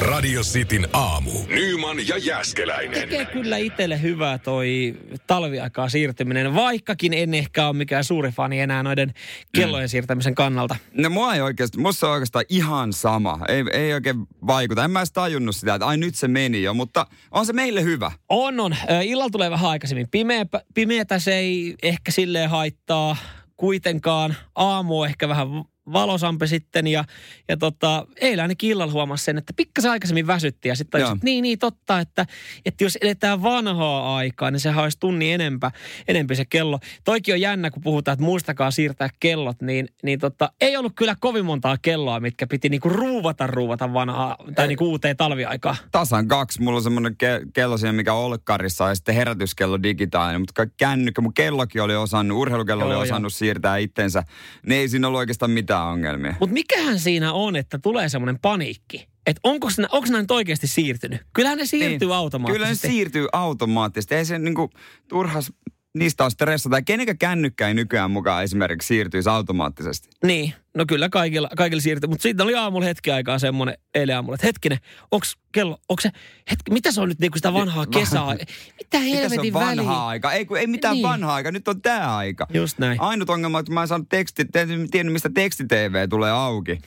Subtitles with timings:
[0.00, 1.30] Radio Cityn aamu.
[1.48, 3.00] Nyman ja Jäskeläinen.
[3.00, 4.94] Tekee kyllä itselle hyvää toi
[5.26, 9.14] talviaikaa siirtyminen, vaikkakin en ehkä ole mikään suuri fani enää noiden
[9.54, 10.76] kellojen siirtämisen kannalta.
[10.92, 13.38] No mua ei oikeasti, musta on oikeastaan ihan sama.
[13.48, 14.84] Ei, ei oikein vaikuta.
[14.84, 17.82] En mä edes tajunnut sitä, että ai nyt se meni jo, mutta on se meille
[17.82, 18.12] hyvä.
[18.28, 18.76] On, on.
[19.02, 23.16] Illalla tulee vähän aikaisemmin pimeä, pimeätä, se ei ehkä silleen haittaa
[23.56, 24.34] kuitenkaan.
[24.54, 25.48] Aamu on ehkä vähän
[25.92, 27.04] valosampi sitten ja,
[27.48, 31.42] ja tota, eilen ainakin illalla huomasi sen, että pikkasen aikaisemmin väsytti ja sitten että niin,
[31.42, 32.26] niin totta, että,
[32.64, 35.70] että jos eletään vanhaa aikaa, niin sehän olisi tunni enempä,
[36.08, 36.78] enempi se kello.
[37.04, 41.16] Toikin on jännä, kun puhutaan, että muistakaa siirtää kellot, niin, niin tota, ei ollut kyllä
[41.20, 45.76] kovin montaa kelloa, mitkä piti niinku ruuvata ruuvata vanhaa tai niinku uuteen talviaikaan.
[45.92, 46.62] Tasan kaksi.
[46.62, 50.40] Mulla on semmoinen ke- kello siinä, mikä on olkkarissa ja sitten herätyskello digitaalinen.
[50.40, 54.22] Mutta kaikki kännykkä, mun kellokin oli osannut, urheilukello Joo, oli osannut siirtää itsensä.
[54.66, 56.34] Niin ei siinä ollut oikeastaan mitään ongelmia.
[56.40, 59.08] Mutta mikähän siinä on, että tulee semmoinen paniikki?
[59.26, 61.20] Että onko onko nyt oikeasti siirtynyt?
[61.32, 62.16] Kyllähän ne siirtyy Niin.
[62.16, 62.58] automaattisesti.
[62.58, 64.14] Kyllä ne siirtyy automaattisesti.
[64.14, 64.70] Ei se niinku
[65.08, 65.52] turhas,
[65.98, 66.82] niistä on stressata.
[66.82, 70.08] Kenenkä kännykkä ei nykyään mukaan esimerkiksi siirtyisi automaattisesti?
[70.24, 72.08] Niin, no kyllä kaikilla, kaikilla siirtyy.
[72.08, 74.78] Mutta sitten oli aamulla hetki aikaa semmoinen, eilen aamulla, että hetkinen,
[75.10, 76.10] onko kello, onko se,
[76.50, 78.26] hetki, mitä se on nyt niinku sitä vanhaa kesää?
[78.26, 78.44] Mitä
[78.78, 80.32] Mitä se helvetin on vanhaa aika?
[80.32, 81.02] Ei, kun, ei mitään Niin.
[81.02, 81.10] niin.
[81.12, 82.46] vanhaa aika, nyt on tämä aika.
[82.54, 83.00] Just näin.
[83.00, 86.78] Ainut ongelma on, että mä en saanut teksti, en tiennyt mistä teksti-TV tulee auki.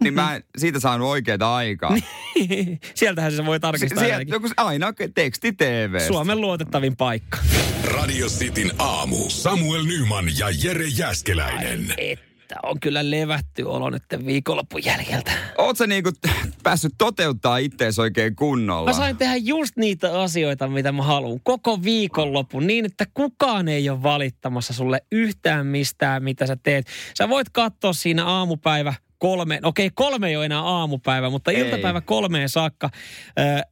[0.00, 1.96] Niin mä en siitä saanut oikeaa aikaa.
[2.94, 4.32] Sieltähän se voi tarkistaa Sieltä ainakin.
[4.32, 6.00] joku aina teksti-TV.
[6.06, 7.38] Suomen luotettavin paikka.
[7.84, 9.16] Radio Cityn aamu.
[9.28, 11.94] Samuel Nyman ja Jere Jäskeläinen.
[11.98, 15.32] Että on kyllä levätty olo nyt viikonlopun jäljeltä.
[15.58, 16.10] Oot sä niinku
[16.62, 18.90] päässyt toteuttaa ittees oikein kunnolla?
[18.90, 21.40] Mä sain tehdä just niitä asioita, mitä mä haluan.
[21.42, 26.86] Koko viikonlopun niin, että kukaan ei ole valittamassa sulle yhtään mistään, mitä sä teet.
[27.18, 31.60] Sä voit katsoa siinä aamupäivä kolme, okei kolme ei ole enää aamupäivä, mutta Ei.
[31.60, 32.90] iltapäivä kolmeen saakka.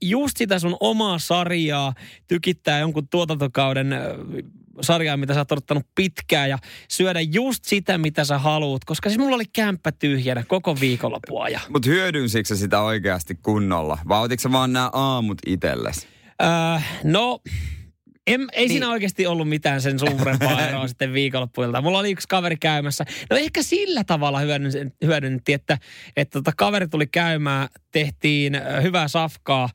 [0.00, 1.94] Just sitä sun omaa sarjaa
[2.28, 3.94] tykittää jonkun tuotantokauden
[4.80, 6.58] sarjaa, mitä sä oot odottanut pitkään ja
[6.88, 11.62] syödä just sitä, mitä sä haluut, koska siis mulla oli kämppä tyhjänä koko viikonlopun ajan.
[11.68, 13.98] Mut hyödynsikö sitä oikeasti kunnolla?
[14.08, 16.06] Vai otitko vaan nämä aamut itelles?
[16.42, 16.48] Öö,
[17.04, 17.40] no,
[18.26, 18.68] en, ei niin.
[18.68, 21.80] Siinä oikeasti ollut mitään sen suurempaa eroa sitten viikonloppuilta.
[21.82, 23.04] Mulla oli yksi kaveri käymässä.
[23.30, 25.78] No ehkä sillä tavalla hyödyn- hyödynnettiin, että,
[26.16, 29.68] että tota kaveri tuli käymään, tehtiin ö, hyvää safkaa,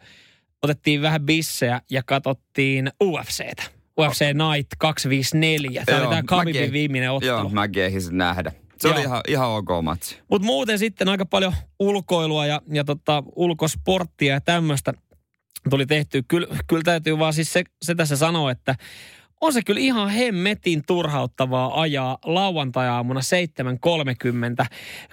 [0.64, 3.64] otettiin vähän bissejä ja katsottiin UFCtä.
[4.00, 5.84] UFC Night 254.
[5.86, 7.32] Tämä oli Joo, tämä Khabibin mäkin- viimeinen ottelu.
[7.40, 8.52] Joo, mäkin ehdin nähdä.
[8.80, 9.04] Se oli Joo.
[9.04, 10.18] ihan, ihan ok matsi.
[10.30, 14.94] Mutta muuten sitten aika paljon ulkoilua ja, ja tota, ulkosporttia ja tämmöistä
[15.70, 16.24] tuli tehty.
[16.28, 18.76] Kyllä, kyllä täytyy vaan siis se, se tässä sanoa, että
[19.42, 23.20] on se kyllä ihan hemmetin turhauttavaa ajaa lauantai-aamuna
[24.62, 24.66] 7.30,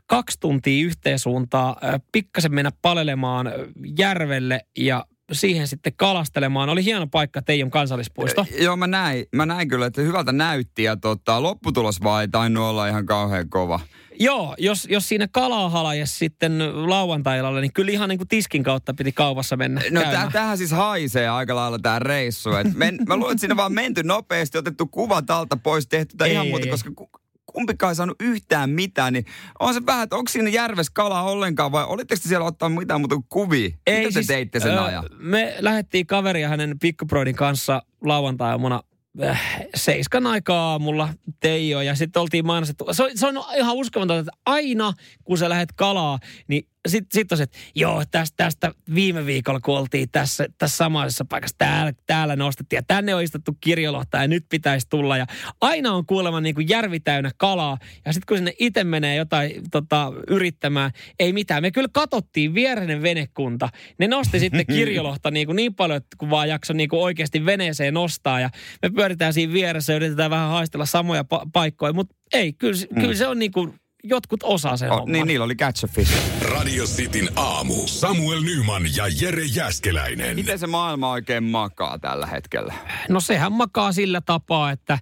[0.07, 3.53] kaksi tuntia yhteen suuntaan, ö, pikkasen mennä palelemaan
[3.99, 6.69] järvelle ja siihen sitten kalastelemaan.
[6.69, 8.47] Oli hieno paikka Teijon kansallispuisto.
[8.61, 12.65] Joo, mä näin, mä näin kyllä, että hyvältä näytti ja tota, lopputulos vaan ei tainnut
[12.65, 13.81] olla ihan kauhean kova.
[14.21, 16.59] Joo, jos, jos siinä kalaa halajes sitten
[16.91, 20.23] lauantai niin kyllä ihan niin kuin tiskin kautta piti kaupassa mennä No käymään.
[20.23, 22.57] tää, tämähän siis haisee aika lailla tää reissu.
[22.57, 26.33] Et men, mä luulen, että siinä vaan menty nopeasti, otettu kuvat alta pois, tehty Ei,
[26.33, 26.71] ihan muuta, ei.
[26.71, 27.11] koska ku,
[27.55, 29.25] kumpikaan ei saanut yhtään mitään, niin
[29.61, 33.01] on se vähän, että onko siinä järves kalaa ollenkaan vai olitteko te siellä ottaa mitään
[33.01, 33.69] muuta kuin kuvia?
[33.91, 35.05] Mitä te teitte sen ö, ajan?
[35.19, 38.83] Me lähdettiin kaveri ja hänen pikkubroidin kanssa lauantai-aamuna
[39.25, 39.43] äh,
[39.75, 41.09] seiskan aikaa aamulla
[41.41, 42.87] Teijo ja sitten oltiin mainostettu.
[42.93, 44.93] Se, on- se on ihan uskomatonta, että aina
[45.25, 49.61] kun sä lähdet kalaa, niin sitten sit on se, että joo, tästä, tästä viime viikolla
[49.61, 54.29] kun oltiin tässä, tässä samaisessa paikassa, täällä, täällä nostettiin ja tänne on istuttu kirjolohta ja
[54.29, 55.17] nyt pitäisi tulla.
[55.17, 55.27] Ja
[55.61, 59.53] aina on kuulemma niin kuin järvi täynnä kalaa ja sitten kun sinne itse menee jotain
[59.71, 61.63] tota, yrittämään, ei mitään.
[61.63, 63.69] Me kyllä katsottiin viereinen venekunta.
[63.99, 67.47] Ne nosti sitten kirjolohta niin, kuin niin paljon, että kun vaan jakso niin kuin oikeasti
[67.47, 68.51] veneeseen nostaa ja
[68.83, 73.15] me pyöritään siinä vieressä ja yritetään vähän haistella samoja pa- paikkoja, mutta ei, kyllä, kyllä
[73.15, 75.13] se on niin kuin, jotkut osaa sen Oh, homman.
[75.13, 76.13] niin, niillä oli catch a fish.
[76.43, 77.75] Radio Cityn aamu.
[77.87, 80.37] Samuel Nyman ja Jere Jäskeläinen.
[80.37, 82.75] Miten se maailma oikein makaa tällä hetkellä?
[83.09, 84.99] No sehän makaa sillä tapaa, että,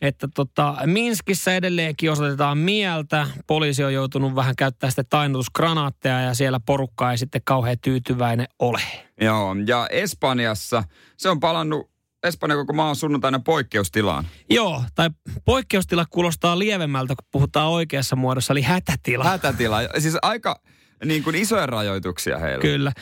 [0.00, 3.26] että tota, Minskissä edelleenkin osoitetaan mieltä.
[3.46, 8.80] Poliisi on joutunut vähän käyttämään sitten tainnutusgranaatteja ja siellä porukka ei sitten kauhean tyytyväinen ole.
[9.20, 10.82] Joo, ja Espanjassa
[11.16, 11.90] se on palannut,
[12.22, 14.26] Espanja koko maa on sunnuntaina poikkeustilaan.
[14.50, 15.10] Joo, tai
[15.44, 19.24] poikkeustila kuulostaa lievemmältä, kun puhutaan oikeassa muodossa, eli hätätila.
[19.24, 19.78] Hätätila.
[19.98, 20.60] Siis aika,
[21.04, 22.62] niin kuin isoja rajoituksia heillä.
[22.62, 22.92] Kyllä.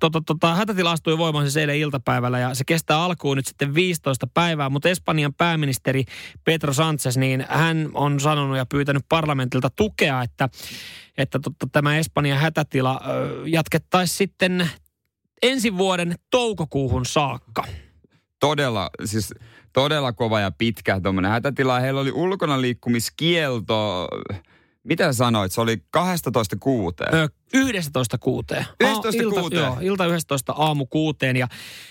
[0.00, 4.26] Tota, tota, hätätila astui voimaan siis eilen iltapäivällä ja se kestää alkuun nyt sitten 15
[4.34, 6.04] päivää, mutta Espanjan pääministeri
[6.44, 10.48] Pedro Sánchez, niin hän on sanonut ja pyytänyt parlamentilta tukea, että,
[11.18, 13.00] että totta, tämä Espanjan hätätila
[13.46, 14.70] jatkettaisiin sitten
[15.42, 17.64] ensi vuoden toukokuuhun saakka.
[18.40, 19.34] Todella, siis
[19.72, 21.80] todella kova ja pitkä tuommoinen hätätila.
[21.80, 24.08] Heillä oli ulkona liikkumiskielto
[24.84, 25.52] mitä sanoit?
[25.52, 27.14] Se oli 12 kuuteen?
[27.14, 28.66] Öö, 11 kuuteen.
[28.80, 29.62] 11 ilta, kuuteen?
[29.62, 31.48] Joo, ilta 11 aamu kuuteen ja,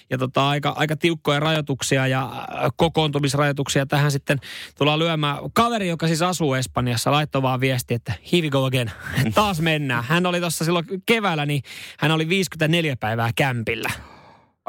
[0.09, 4.39] ja tota, aika, aika tiukkoja rajoituksia ja kokoontumisrajoituksia tähän sitten
[4.77, 5.37] tullaan lyömään.
[5.53, 8.91] Kaveri, joka siis asuu Espanjassa, laittoi vaan viesti, että here we go again.
[9.35, 10.03] Taas mennään.
[10.03, 11.63] Hän oli tuossa silloin keväällä, niin
[11.97, 13.89] hän oli 54 päivää kämpillä.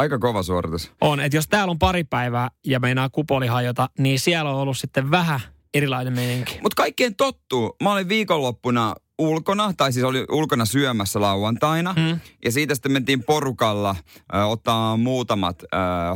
[0.01, 0.93] Aika kova suoritus.
[1.01, 4.79] On, että jos täällä on pari päivää ja meinaa kupoli hajota, niin siellä on ollut
[4.79, 5.41] sitten vähän
[5.75, 6.59] erilainen meininki.
[6.63, 7.77] Mutta kaikkien tottuu.
[7.83, 11.95] Mä olin viikonloppuna ulkona, tai siis oli ulkona syömässä lauantaina.
[11.95, 12.21] Hmm.
[12.45, 13.97] Ja siitä sitten mentiin porukalla
[14.35, 15.63] äh, ottaa muutamat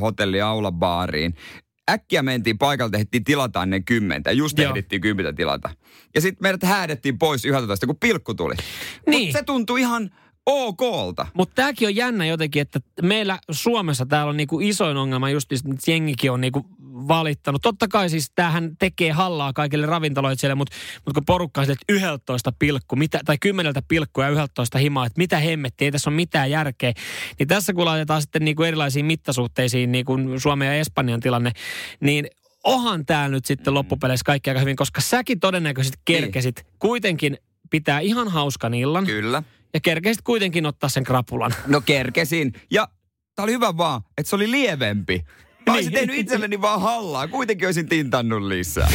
[0.00, 0.38] hotelli
[0.72, 1.34] baariin.
[1.90, 4.32] Äkkiä mentiin paikalle, tehtiin tilata ennen kymmentä.
[4.32, 5.70] Just ehdittiin kymmentä tilata.
[6.14, 8.54] Ja sitten meidät häädettiin pois 11, kun pilkku tuli.
[9.06, 9.28] Niin.
[9.28, 10.10] Mut se tuntui ihan
[10.46, 11.26] okolta.
[11.34, 15.90] Mutta tämäkin on jännä jotenkin, että meillä Suomessa täällä on niinku isoin ongelma just, että
[15.90, 16.66] jengikin on niinku
[17.08, 17.62] valittanut.
[17.62, 22.52] Totta kai siis tämähän tekee hallaa kaikille ravintoloitsijille, mutta, mutta kun porukka on että 11
[22.58, 26.50] pilkku, mitä, tai 10 pilkku ja 11 himaa, että mitä hemmetti, ei tässä ole mitään
[26.50, 26.92] järkeä.
[27.38, 31.52] Niin tässä kun laitetaan sitten niinku erilaisiin mittasuhteisiin, niin kuin Suomen ja Espanjan tilanne,
[32.00, 32.26] niin
[32.64, 33.74] ohan täällä nyt sitten mm.
[33.74, 36.22] loppupeleissä kaikki aika hyvin, koska säkin todennäköisesti niin.
[36.22, 36.66] kerkesit niin.
[36.78, 37.38] kuitenkin
[37.70, 39.06] pitää ihan hauskan illan.
[39.06, 39.42] Kyllä.
[39.74, 41.54] Ja kerkesit kuitenkin ottaa sen krapulan.
[41.66, 42.52] No kerkesin.
[42.70, 42.88] Ja
[43.34, 45.24] tää oli hyvä vaan, että se oli lievempi.
[45.66, 46.00] Mä olisin niin.
[46.00, 47.28] tehnyt itselleni vaan hallaa.
[47.28, 48.88] Kuitenkin olisin tintannut lisää.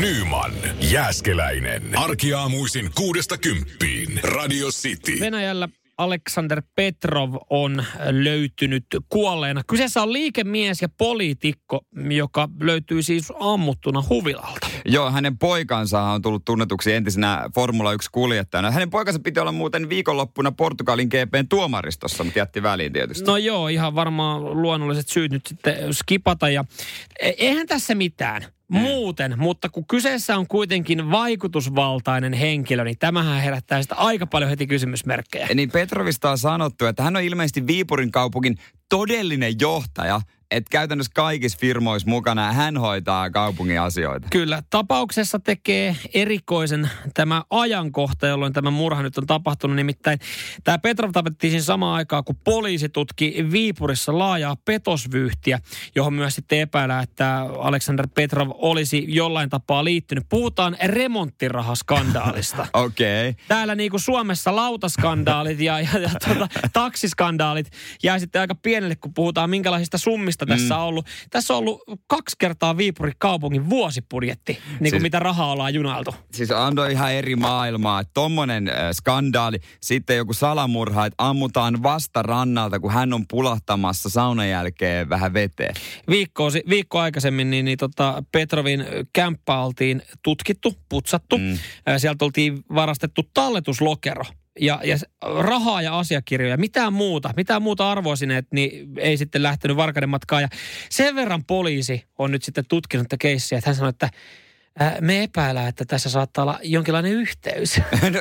[0.00, 1.82] Nyman, Jääskeläinen.
[1.98, 4.20] Arkiaamuisin kuudesta kymppiin.
[4.22, 5.20] Radio City.
[5.20, 5.68] Venäjällä
[5.98, 9.62] Aleksander Petrov on löytynyt kuolleena.
[9.66, 14.66] Kyseessä on liikemies ja poliitikko, joka löytyy siis ammuttuna huvilalta.
[14.84, 18.70] Joo, hänen poikansa on tullut tunnetuksi entisenä Formula 1-kuljettajana.
[18.70, 23.24] Hänen poikansa piti olla muuten viikonloppuna Portugalin GPn tuomaristossa, mutta jätti väliin tietysti.
[23.24, 26.48] No joo, ihan varmaan luonnolliset syyt nyt sitten skipata.
[26.48, 26.64] Ja
[27.20, 28.55] e- eihän tässä mitään.
[28.68, 34.66] Muuten, mutta kun kyseessä on kuitenkin vaikutusvaltainen henkilö, niin tämähän herättää sitä aika paljon heti
[34.66, 35.48] kysymysmerkkejä.
[35.54, 38.58] Niin Petrovista on sanottu, että hän on ilmeisesti Viipurin kaupungin
[38.88, 40.20] todellinen johtaja–
[40.56, 44.28] että käytännössä kaikissa firmoissa mukana hän hoitaa kaupungin asioita.
[44.30, 44.62] Kyllä.
[44.70, 49.76] Tapauksessa tekee erikoisen tämä ajankohta, jolloin tämä murha nyt on tapahtunut.
[49.76, 50.18] Nimittäin
[50.64, 55.58] tämä Petrov tapettiin siinä samaan aikaan, kun poliisi tutki Viipurissa laajaa petosvyyhtiä,
[55.94, 60.24] johon myös sitten epäillään, että Alexander Petrov olisi jollain tapaa liittynyt.
[60.28, 62.66] Puhutaan remonttirahaskandaalista.
[62.72, 63.28] Okei.
[63.28, 63.44] Okay.
[63.48, 67.70] Täällä niin kuin Suomessa lautaskandaalit ja, ja, ja tuota, taksiskandaalit
[68.02, 70.48] jää sitten aika pienelle, kun puhutaan minkälaisista summista mm.
[70.48, 71.06] tässä on ollut.
[71.30, 76.14] Tässä on ollut kaksi kertaa Viipurin kaupungin vuosipudjetti, niin kuin siis, mitä rahaa ollaan junailtu.
[76.32, 78.04] Siis on ihan eri maailmaa.
[78.04, 84.48] Tuommoinen äh, skandaali, sitten joku salamurha, että ammutaan vasta rannalta, kun hän on pulahtamassa saunan
[84.48, 85.74] jälkeen vähän veteen.
[86.10, 91.38] Viikko, viikko aikaisemmin niin, niin tota Petrovin kämppä oltiin tutkittu, putsattu.
[91.38, 91.58] Mm.
[91.98, 94.24] Sieltä oltiin varastettu talletuslokero
[94.60, 100.08] ja, ja rahaa ja asiakirjoja, mitään muuta, mitään muuta arvoisineet, niin ei sitten lähtenyt varkaiden
[100.08, 100.42] matkaan.
[100.42, 100.48] Ja
[100.90, 104.10] sen verran poliisi on nyt sitten tutkinut tätä keissiä, että hän sanoi, että
[105.00, 107.80] me epäillään, että tässä saattaa olla jonkinlainen yhteys.
[108.12, 108.20] No,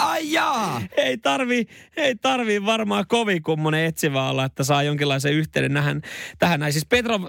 [0.00, 0.82] ai jaa.
[0.96, 1.66] ei tarvi,
[1.96, 6.02] ei tarvi varmaan kovin kummonen etsivä olla, että saa jonkinlaisen yhteyden nähän,
[6.38, 6.72] tähän näin.
[6.72, 7.22] Siis Petrov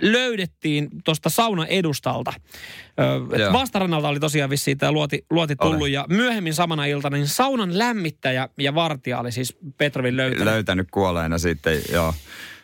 [0.00, 2.32] löydettiin tuosta saunan edustalta.
[3.52, 5.92] Vastarannalta oli tosiaan vissiin tämä luoti, luoti tullut Olen.
[5.92, 10.44] ja myöhemmin samana iltana niin saunan lämmittäjä ja vartija oli siis Petrovin löytänyt.
[10.44, 12.14] Löytänyt kuolleena sitten, joo.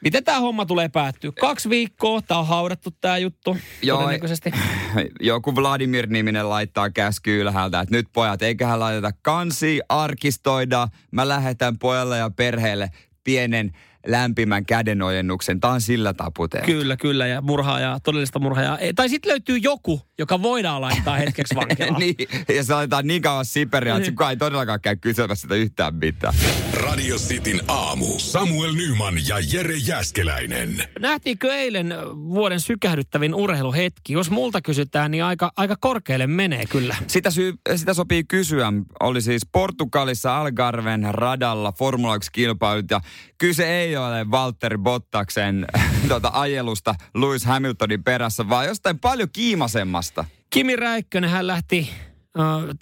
[0.03, 1.33] Miten tämä homma tulee päättyä?
[1.41, 4.11] Kaksi viikkoa, tämä on haudattu tämä juttu Joo.
[5.21, 10.89] Joku Vladimir-niminen laittaa käsky ylhäältä, että nyt pojat, eiköhän laiteta kansi, arkistoida.
[11.11, 12.91] Mä lähetän pojalle ja perheelle
[13.25, 13.73] pienen
[14.07, 15.61] lämpimän kädenojennuksen.
[15.61, 16.67] Tämä on sillä taputeen.
[16.67, 17.27] Kyllä, kyllä.
[17.27, 18.79] Ja murhaajaa, todellista murhaajaa.
[18.95, 22.01] Tai sitten löytyy joku, joka voidaan laittaa hetkeksi vankilaan.
[22.01, 22.15] niin,
[22.57, 26.35] ja se laitetaan niin kauan siperiä, että kukaan ei todellakaan käy kysymässä sitä yhtään mitään.
[26.91, 28.07] Radio Cityn aamu.
[28.19, 30.85] Samuel Nyman ja Jere Jäskeläinen.
[30.99, 34.13] Nähtiinkö eilen vuoden sykähdyttävin urheiluhetki?
[34.13, 36.97] Jos multa kysytään, niin aika, aika korkealle menee kyllä.
[37.07, 38.73] Sitä, sy- sitä sopii kysyä.
[39.01, 43.01] Oli siis Portugalissa Algarven radalla Formula 1-kilpailut ja
[43.39, 45.67] kyse ei ole Valtteri Bottaksen
[46.09, 50.25] tuota, ajelusta Lewis Hamiltonin perässä, vaan jostain paljon kiimasemmasta.
[50.51, 51.91] Kimi Räikkönen hän lähti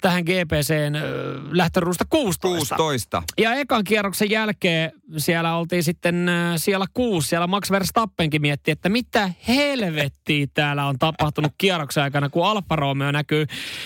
[0.01, 0.95] tähän GPCn
[1.51, 2.75] lähtöruusta 16.
[2.75, 3.23] 16.
[3.37, 7.27] Ja ekan kierroksen jälkeen siellä oltiin sitten siellä kuusi.
[7.27, 13.11] Siellä Max Verstappenkin mietti, että mitä helvettiä täällä on tapahtunut kierroksen aikana, kun Alfa Romeo
[13.11, 13.45] näkyy,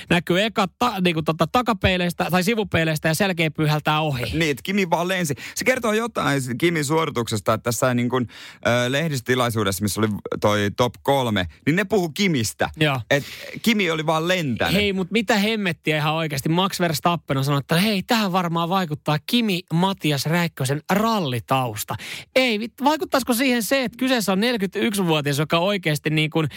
[0.10, 4.24] näkyy eka ta, niin kuin tota, takapeileistä tai sivupeileistä ja selkeä pyyhältää ohi.
[4.24, 5.36] Niin, että Kimi vaan lensi.
[5.56, 8.28] Se kertoo jotain Kimin suorituksesta, että tässä niin kuin,
[8.68, 10.08] äh, lehdistilaisuudessa, missä oli
[10.42, 12.70] toi top kolme, niin ne puhu Kimistä.
[12.78, 13.02] Joo.
[13.12, 13.24] Et
[13.62, 14.74] Kimi oli vaan lentänyt.
[14.74, 16.50] Hei, mutta mitä hemmettiä ihan oikeasti.
[16.50, 21.96] Max Verstappen on sanonut, että hei, tähän varmaan vaikuttaa Kimi Matias Räikkösen rallitausta.
[22.36, 26.48] Ei, vaikuttaisiko siihen se, että kyseessä on 41-vuotias, joka oikeasti niin kuin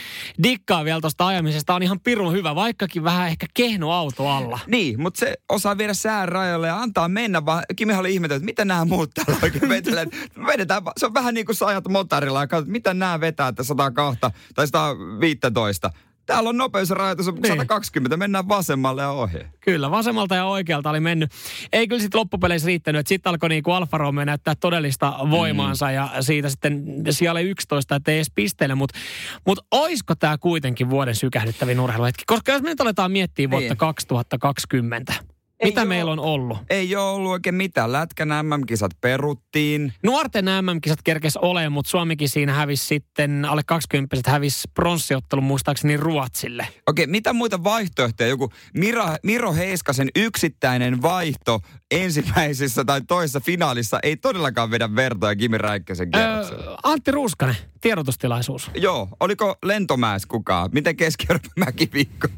[0.43, 4.59] dikkaa vielä tuosta ajamisesta, on ihan pirun hyvä, vaikkakin vähän ehkä kehno auto alla.
[4.67, 8.45] Niin, mutta se osaa viedä sään rajalle ja antaa mennä, vaan Kimi oli ihmetellyt, että
[8.45, 10.07] mitä nämä muut täällä oikein vetelee.
[10.47, 13.63] Vedetään, se on vähän niin kuin sä ajat motorilla ja katsot, mitä nämä vetää, että
[13.63, 14.21] 102
[14.55, 15.91] tai 115
[16.27, 17.47] Täällä on nopeusrajoitus niin.
[17.47, 19.39] 120, mennään vasemmalle ja ohi.
[19.61, 21.31] Kyllä, vasemmalta ja oikealta oli mennyt.
[21.73, 25.95] Ei kyllä sitten loppupeleissä riittänyt, että sitten alkoi niinku Alfa Romeo näyttää todellista voimaansa mm.
[25.95, 28.75] ja siitä sitten siellä 11, että ei edes pisteile.
[28.75, 28.99] Mutta
[29.47, 32.23] mut oisko tämä kuitenkin vuoden sykähdyttävin urheiluhetki?
[32.27, 33.77] Koska jos me nyt aletaan miettiä vuotta niin.
[33.77, 35.15] 2020,
[35.61, 36.59] ei Mitä ole, meillä on ollut?
[36.71, 37.93] Ei ole ollut oikein mitään.
[37.93, 39.93] Lätkän MM-kisat peruttiin.
[40.03, 46.69] Nuorten MM-kisat kerkes olemaan, mutta Suomikin siinä hävisi sitten, alle 20 hävisi pronssiottelun muistaakseni Ruotsille.
[46.87, 48.29] Okei, mitä muita vaihtoehtoja?
[48.29, 51.61] Joku Miro, Miro Heiskasen yksittäinen vaihto
[51.91, 56.45] ensimmäisessä tai toisessa finaalissa ei todellakaan vedä vertoja Kimi Räikkösen öö,
[56.83, 58.71] Antti Ruuskanen, tiedotustilaisuus.
[58.75, 60.71] Joo, oliko lentomäes kukaan?
[60.73, 62.29] Miten keski mäkiviikko?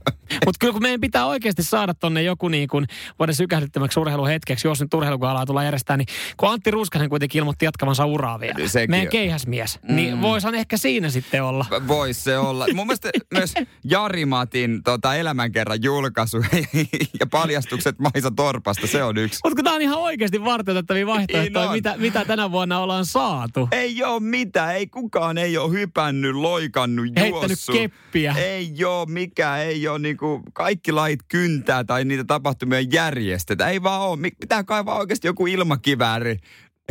[0.47, 2.87] Mutta kyllä kun meidän pitää oikeasti saada tonne joku niin kuin
[3.19, 8.07] vuoden sykähdyttämäksi urheiluhetkeksi, jos nyt urheilukalaa tulla järjestää, niin kun Antti Ruskanen kuitenkin ilmoitti jatkavansa
[8.07, 8.69] uraa vielä.
[8.69, 8.91] Sekin.
[8.91, 9.79] Meidän keihäsmies.
[9.83, 9.97] Niin mm.
[9.97, 11.67] Niin voisihan ehkä siinä sitten olla.
[11.89, 12.67] Voisi se olla.
[12.75, 16.37] Mun mielestä myös Jari Matin tota, elämänkerran julkaisu
[17.21, 19.41] ja paljastukset Maisa Torpasta, se on yksi.
[19.45, 23.69] Mutta tämä on ihan oikeasti varteutettavia vaihtoehtoja, niin mitä, mitä tänä vuonna ollaan saatu.
[23.73, 27.75] Ei ole mitään, ei kukaan ei ole hypännyt, loikannut, Heittänyt juossut.
[27.75, 28.35] keppiä.
[28.39, 33.69] Ei ole mikään, ei ole niinku, kaikki lait kyntää tai niitä tapahtumia järjestetä.
[33.69, 34.19] Ei vaan ole.
[34.41, 36.37] Pitää kaivaa oikeasti joku ilmakivääri.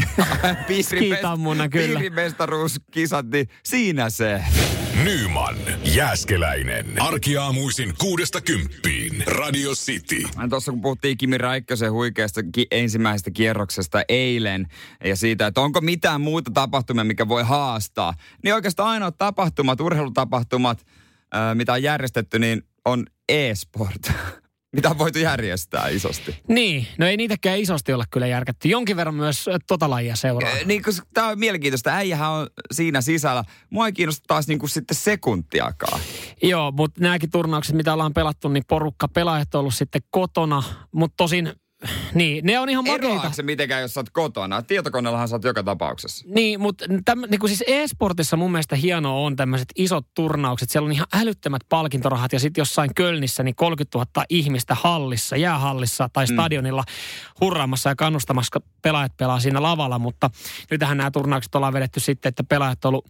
[0.81, 1.99] Skitammuna kyllä.
[1.99, 4.43] Piirimestaruuskisat, niin siinä se.
[5.03, 6.85] Nyman, Jääskeläinen.
[7.01, 9.23] Arkiaamuisin kuudesta kymppiin.
[9.27, 10.23] Radio City.
[10.49, 14.67] Tuossa kun puhuttiin Kimi Räikkösen huikeasta ki- ensimmäisestä kierroksesta eilen
[15.03, 20.85] ja siitä, että onko mitään muuta tapahtumia, mikä voi haastaa, niin oikeastaan ainoat tapahtumat, urheilutapahtumat,
[21.31, 24.11] ää, mitä on järjestetty, niin on e-sport.
[24.75, 26.35] Mitä on voitu järjestää isosti.
[26.47, 28.67] Niin, no ei niitäkään isosti olla kyllä järkätty.
[28.67, 30.51] Jonkin verran myös tota lajia seuraa.
[30.65, 31.95] Niin, koska tämä on mielenkiintoista.
[31.95, 33.43] Äijähän on siinä sisällä.
[33.69, 35.99] Mua ei kiinnosta taas niin kuin sitten sekuntiakaan.
[36.43, 40.63] Joo, mutta nämäkin turnaukset, mitä ollaan pelattu, niin porukka pelaajat on ollut sitten kotona.
[40.91, 41.53] Mutta tosin
[42.13, 43.31] niin, ne on ihan makeita.
[43.31, 44.61] Se mitenkään, jos sä oot kotona?
[44.61, 46.25] Tietokoneellahan sä oot joka tapauksessa.
[46.29, 50.69] Niin, mutta täm, niin kuin siis e-sportissa mun mielestä hienoa on tämmöiset isot turnaukset.
[50.69, 56.09] Siellä on ihan älyttömät palkintorahat ja sitten jossain Kölnissä niin 30 000 ihmistä hallissa, jäähallissa
[56.13, 56.33] tai mm.
[56.33, 57.45] stadionilla mm.
[57.45, 59.99] hurraamassa ja kannustamassa, kun pelaajat pelaa siinä lavalla.
[59.99, 60.29] Mutta
[60.71, 63.07] nytähän nämä turnaukset ollaan vedetty sitten, että pelaajat on ollut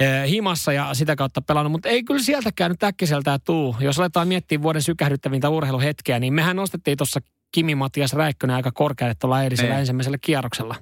[0.00, 3.76] eh, himassa ja sitä kautta pelannut, mutta ei kyllä sieltäkään nyt äkkiseltään tuu.
[3.80, 7.20] Jos aletaan miettiä vuoden sykähdyttävintä urheiluhetkeä, niin mehän nostettiin tuossa
[7.52, 9.80] Kimi Matias Räikkönen aika korkealle tuolla eilisellä niin.
[9.80, 10.74] ensimmäisellä kierroksella.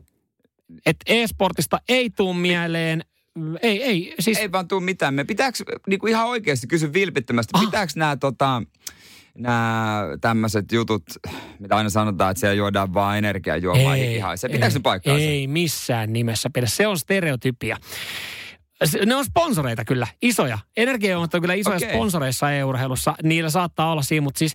[0.87, 3.03] Et e-sportista ei tuu mieleen
[3.63, 4.15] ei, ei.
[4.21, 4.39] Siis...
[4.39, 5.15] Ei vaan tuu mitään.
[5.15, 7.61] Me pitääkö, niin kuin ihan oikeasti kysyn vilpittömästi, ah.
[7.61, 8.63] pitääkö nämä tota,
[9.39, 11.03] nämä tämmöiset jutut,
[11.59, 14.39] mitä aina sanotaan, että siellä juodaan vaan energiajuomaa ihan.
[14.39, 15.19] Se pitääkö se paikkaa?
[15.19, 16.67] Ei missään nimessä pidä.
[16.67, 17.77] Se on stereotypia.
[19.07, 20.59] Ne on sponsoreita kyllä, isoja.
[20.77, 21.89] Energiajuomat on kyllä isoja okay.
[21.89, 23.15] sponsoreissa EU-urheilussa.
[23.23, 24.55] Niillä saattaa olla siinä, mutta siis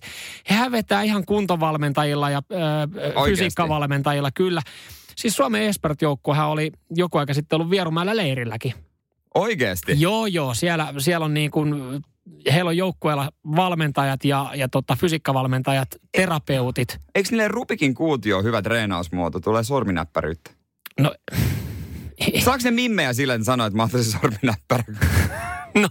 [0.50, 4.62] he vetää ihan kuntovalmentajilla ja ö, fysiikkavalmentajilla kyllä.
[5.16, 8.74] Siis Suomen espert-joukkuehan oli joku aika sitten ollut Vierumäellä leirilläkin.
[9.34, 10.00] Oikeasti?
[10.00, 10.54] Joo, joo.
[10.54, 11.74] Siellä, siellä on niin kuin,
[12.52, 16.98] heillä on joukkueella valmentajat ja, ja tota, fysiikkavalmentajat, terapeutit.
[17.14, 19.40] Eikö niille Rubikin kuutio hyvä treenausmuoto?
[19.40, 20.50] Tulee sorminäppäryyttä.
[21.00, 21.14] No
[22.44, 24.84] Saako ne mimmejä silleen sanoa, että mä ottaisin sorminäppärä?
[25.74, 25.88] No,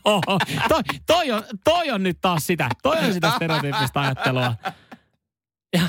[0.70, 2.70] toi, toi, on, toi on nyt taas sitä.
[2.84, 4.56] Toi on sitä stereotyyppistä ajattelua.
[5.74, 5.82] Ja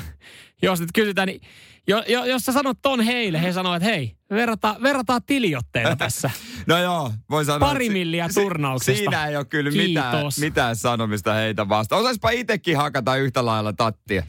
[0.61, 1.41] jos nyt kysytään, niin
[1.87, 6.29] jo, jo, jos sä sanot ton heille, he sanoo, että hei, verrataan, verrataan tiliotteena tässä.
[6.67, 7.69] No joo, voi sanoa.
[7.69, 8.99] Pari milliä turnauksesta.
[8.99, 12.01] Siinä ei ole kyllä mitään, mitään sanomista heitä vastaan.
[12.01, 14.23] Osaispa itsekin hakata yhtä lailla tattia.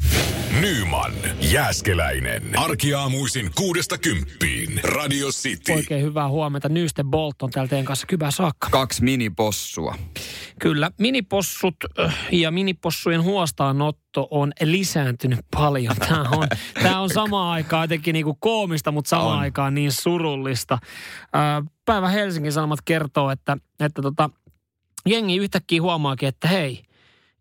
[0.61, 2.43] Nyman, Jääskeläinen.
[2.59, 4.81] Arkiaamuisin kuudesta kymppiin.
[4.83, 5.73] Radio City.
[5.73, 6.69] Oikein hyvää huomenta.
[6.69, 8.69] Nyste Bolt on täällä teidän kanssa kybää saakka.
[8.71, 9.95] Kaksi minipossua.
[10.61, 15.97] Kyllä, minipossut äh, ja minipossujen huostaanotto on lisääntynyt paljon.
[15.97, 16.49] Tämä on,
[16.83, 19.39] tämä on samaan aikaan jotenkin niin kuin koomista, mutta samaan On.
[19.39, 20.75] aikaan niin surullista.
[21.37, 24.31] Äh, Päivä Helsingin Sanomat kertoo, että, että tota,
[25.07, 26.83] jengi yhtäkkiä huomaakin, että hei,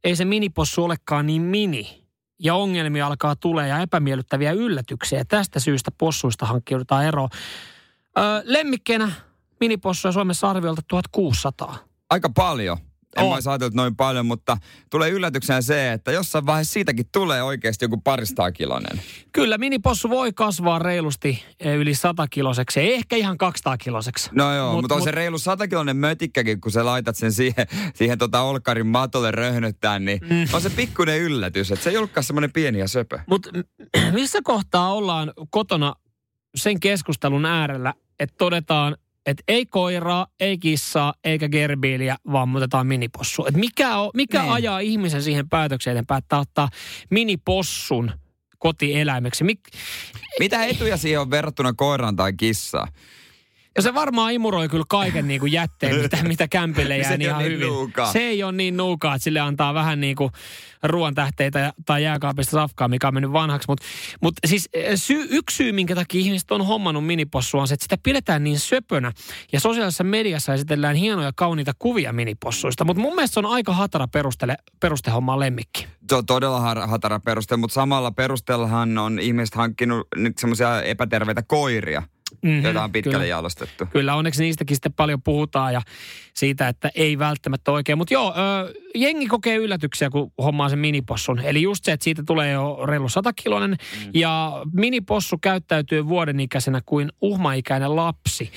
[0.04, 2.03] ei se minipossu olekaan niin mini.
[2.44, 5.26] Ja ongelmia alkaa tulee ja epämiellyttäviä yllätyksiä.
[5.26, 7.30] Tästä syystä possuista hankkiudutaan eroon.
[8.18, 9.12] Öö, lemmikkeinä
[9.60, 11.78] minipossuja Suomessa arviolta 1600.
[12.10, 12.78] Aika paljon.
[13.18, 14.58] En olisi ajatellut noin paljon, mutta
[14.90, 19.02] tulee yllätyksenä se, että jossain vaiheessa siitäkin tulee oikeasti joku paristaa kilonen.
[19.32, 24.30] Kyllä, minipossu voi kasvaa reilusti eh, yli 100 kiloseksi, ehkä ihan 200 kiloseksi.
[24.34, 27.32] No joo, Mut- mut, mutta on mut- se reilu satakiloinen mötikkäkin, kun sä laitat sen
[27.32, 30.48] siihen, siihen tota olkarin matolle röhnöttää, niin mm.
[30.54, 33.20] on se pikkuinen yllätys, että se ei ollutkaan semmoinen pieni ja söpö.
[33.28, 33.50] Mutta
[34.12, 35.96] missä kohtaa ollaan kotona
[36.56, 42.88] sen keskustelun äärellä, että todetaan, että ei koiraa, ei kissaa, eikä gerbiiliä, vaan me otetaan
[42.88, 43.46] minipossu.
[43.46, 44.52] Et mikä on, mikä Niin.
[44.54, 46.70] ajaa ihmisen siihen päätökseen, että päättää ottaa
[47.10, 48.12] minipossun
[48.60, 49.44] kotieläimeksi?
[49.44, 49.60] Mik,
[50.40, 52.88] Mitä etuja siihen on verrattuna koiraan tai kissaan?
[53.76, 57.40] Ja se varmaan imuroi kyllä kaiken niin kuin jätteen, mitä, mitä kämpille jää niin ihan
[57.40, 57.68] niin hyvin.
[57.68, 58.12] nuukaa.
[58.12, 60.32] Se ei ole niin nuukaa, että sille antaa vähän niin kuin
[60.84, 63.66] ruoan tähteitä tai jääkaapista safkaa, mikä on mennyt vanhaksi.
[63.68, 63.86] Mutta
[64.22, 67.84] mut siis eh, sy, yksi syy, minkä takia ihmiset on hommannut minipossua, on se, että
[67.84, 69.12] sitä pidetään niin söpönä.
[69.54, 72.86] Ja sosiaalisessa mediassa esitellään hienoja, kauniita kuvia minipossuista.
[72.86, 75.88] Mutta mun mielestä se on aika hatara perustele, perustehommaa lemmikki.
[76.10, 81.42] Se on todella har- hatara peruste, mutta samalla perusteellahan on ihmiset hankkinut nyt semmoisia epäterveitä
[81.42, 82.04] koiria,
[82.42, 83.26] Mhm, joita on pitkälle kyllä.
[83.26, 83.86] jalostettu.
[83.86, 85.82] Kyllä, onneksi niistäkin sitten paljon puhutaan ja
[86.36, 87.98] siitä, että ei välttämättä oikein.
[87.98, 91.40] Mutta joo, ö, jengi kokee yllätyksiä, kun hommaa sen minipossun.
[91.40, 94.12] Eli just se, että siitä tulee jo reilu 100 kilonen mm.
[94.14, 98.52] ja minipossu käyttäytyy vuodenikäisenä kuin uhmaikäinen lapsi.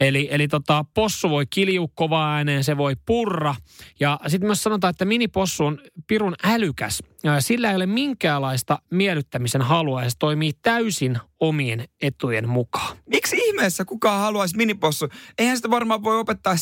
[0.00, 3.54] Eli, eli tota, possu voi kiljua kovaa ääneen, se voi purra.
[4.00, 7.02] Ja sitten myös sanotaan, että minipossu on pirun älykäs.
[7.38, 12.96] Sillä ei ole minkäänlaista miellyttämisen halua ja se toimii täysin omien etujen mukaan.
[13.06, 15.08] Miksi ihmeessä kukaan haluaisi minipossu?
[15.38, 16.56] Eihän sitä varmaan voi opettaa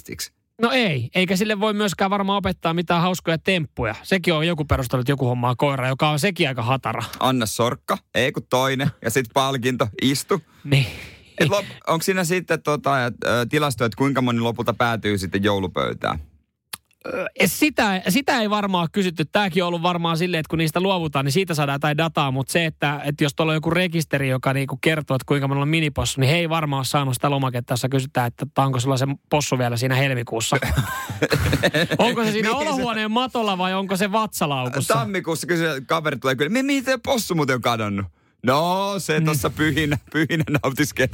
[0.00, 0.32] sisäsiistiksi.
[0.62, 3.94] No ei, eikä sille voi myöskään varmaan opettaa mitään hauskoja temppuja.
[4.02, 7.02] Sekin on joku perustellut joku hommaa koira, joka on sekin aika hatara.
[7.20, 10.42] Anna sorkka, ei kun toinen, ja sitten palkinto, istu.
[10.64, 10.86] Niin.
[11.48, 16.18] Lop, onko siinä sitten tota, et, ö, tilasto, että kuinka moni lopulta päätyy sitten joulupöytään?
[17.46, 19.24] Sitä, sitä ei varmaan kysytty.
[19.24, 22.30] Tämäkin on ollut varmaan silleen, että kun niistä luovutaan, niin siitä saadaan jotain dataa.
[22.30, 25.62] Mutta se, että, että jos tuolla on joku rekisteri, joka niinku kertoo, että kuinka monella
[25.62, 28.96] on minipossu, niin he ei varmaan ole saanut sitä lomaketta, jossa kysytään, että onko sulla
[28.96, 30.56] se possu vielä siinä helmikuussa.
[31.98, 34.94] onko se siinä se- olohuoneen matolla vai onko se vatsalaukussa?
[34.94, 38.06] Tammikuussa kysyy, kaveri tulee kyllä, "Mi- mihin te possu muuten on kadonnut?
[38.46, 41.08] No, se tuossa pyhinä, pyhinä nautiskeli.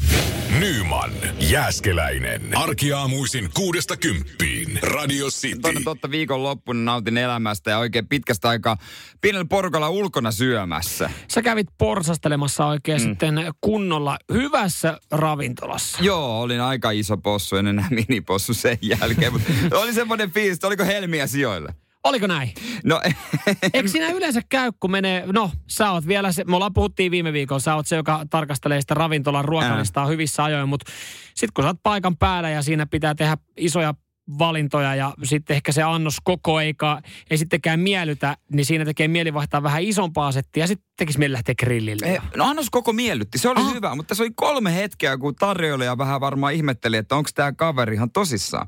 [0.61, 1.11] Nyman,
[1.41, 2.43] Jääskeläinen.
[2.55, 4.79] Arkiaamuisin kuudesta kymppiin.
[4.83, 5.59] Radio City.
[5.59, 8.77] Toinen totta viikonloppuna nautin elämästä ja oikein pitkästä aikaa
[9.21, 11.11] pienellä porukalla ulkona syömässä.
[11.29, 13.09] Sä kävit porsastelemassa oikein mm.
[13.09, 15.99] sitten kunnolla hyvässä ravintolassa.
[16.01, 19.33] Joo, olin aika iso possu, en enää minipossu sen jälkeen,
[19.73, 21.75] oli semmoinen fiilis, oliko helmiä sijoille.
[22.09, 22.55] Oliko näin?
[22.85, 23.01] No,
[23.75, 27.33] Eikö siinä yleensä käy, kun menee, no sä oot vielä se, me ollaan puhuttiin viime
[27.33, 30.93] viikolla, sä oot se, joka tarkastelee sitä ravintolan ruokalistaa hyvissä ajoin, mutta
[31.27, 33.95] sitten kun sä oot paikan päällä ja siinä pitää tehdä isoja
[34.39, 39.35] valintoja ja sitten ehkä se annos koko eikä, ei sittenkään miellytä, niin siinä tekee mieli
[39.35, 42.07] vaihtaa vähän isompaa settiä ja sitten tekisi mieli lähteä grillille.
[42.07, 43.73] Eh, No annos koko miellytti, se oli Aha.
[43.75, 47.95] hyvä, mutta se oli kolme hetkeä, kun tarjoilija vähän varmaan ihmetteli, että onko tämä kaveri
[47.95, 48.67] ihan tosissaan.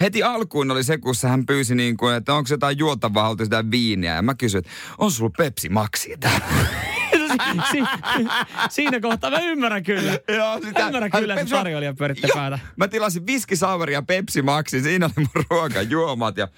[0.00, 3.70] Heti alkuun oli se, kun hän pyysi niin kuin, että onko jotain juotavaa, haluttu sitä
[3.70, 4.14] viiniä.
[4.14, 6.46] Ja mä kysyin, että on sulla Pepsi Maxi täällä?
[7.70, 7.84] si-
[8.70, 10.18] siinä kohtaa mä ymmärrän kyllä.
[10.36, 12.36] Joo, sitä- Ymmärrän kyllä, että tarjoilija pyörittää Joo.
[12.36, 12.58] päätä.
[12.76, 16.36] Mä tilasin viskisauvari ja Pepsi Maxi, siinä oli mun ruokajuomat.
[16.36, 16.48] Ja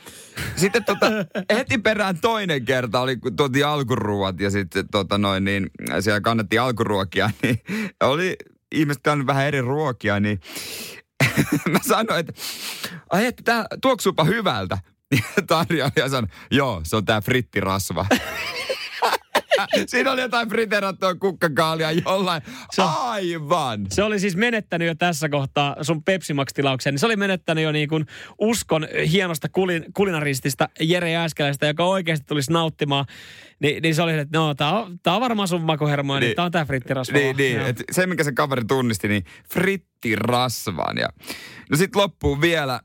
[0.56, 1.06] sitten tota,
[1.54, 6.60] heti perään toinen kerta oli, kun tuotiin alkuruuat ja sitten tota noin, niin siellä kannettiin
[6.60, 7.60] alkuruokia, niin
[8.02, 8.36] oli
[8.74, 10.40] ihmiset kannat vähän eri ruokia, niin
[11.72, 12.32] mä sanoin, että
[13.10, 14.78] ai että tää tuoksuupa hyvältä.
[15.12, 18.06] Ja tarjoilija sanoi, joo, se on tää frittirasva.
[19.86, 22.42] Siinä oli jotain friterattua kukkakaalia jollain.
[22.70, 23.86] Se Aivan.
[23.90, 26.94] Se oli siis menettänyt jo tässä kohtaa sun Pepsi Max-tilauksen.
[26.94, 28.06] Niin se oli menettänyt jo niin kuin
[28.38, 33.04] uskon hienosta kulin, kulinaristista Jere Jääskeläistä, joka oikeasti tulisi nauttimaan.
[33.60, 36.28] Ni, niin se oli, että no, tää on, tää on varmaan sun makuhermoa, niin, Niin.
[36.28, 37.18] niin tää on tää frittirasva.
[37.18, 37.56] Niin, niin.
[37.56, 37.66] Joo.
[37.66, 40.96] Et se, mikä se kaveri tunnisti, niin frittirasvan.
[40.98, 41.08] Ja,
[41.70, 42.80] no sit loppuu vielä,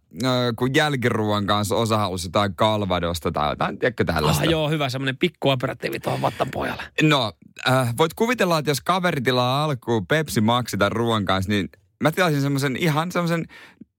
[0.55, 4.43] kun jälkiruuan kanssa osa halusi jotain kalvadosta tai jotain, tiedätkö tällaista.
[4.43, 6.83] Ah, joo, hyvä semmoinen pikku aperatiivi tuohon vattan pohjalle.
[7.01, 7.33] No,
[7.69, 11.69] äh, voit kuvitella, että jos kaveri tilaa alkuun Pepsi Maxi tai ruoan kanssa, niin
[12.03, 13.45] mä tilasin semmoisen ihan semmoisen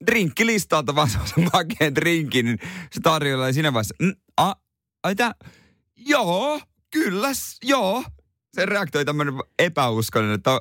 [0.06, 2.58] drinkkilistalta vaan semmoisen makeen drinkin, niin
[2.92, 4.52] se tarjolla siinä vaiheessa, mm, a,
[5.04, 5.32] ai tää,
[6.06, 7.28] joo, kyllä,
[7.64, 8.04] joo.
[8.54, 10.60] Se reaktoi tämmöinen epäuskollinen, että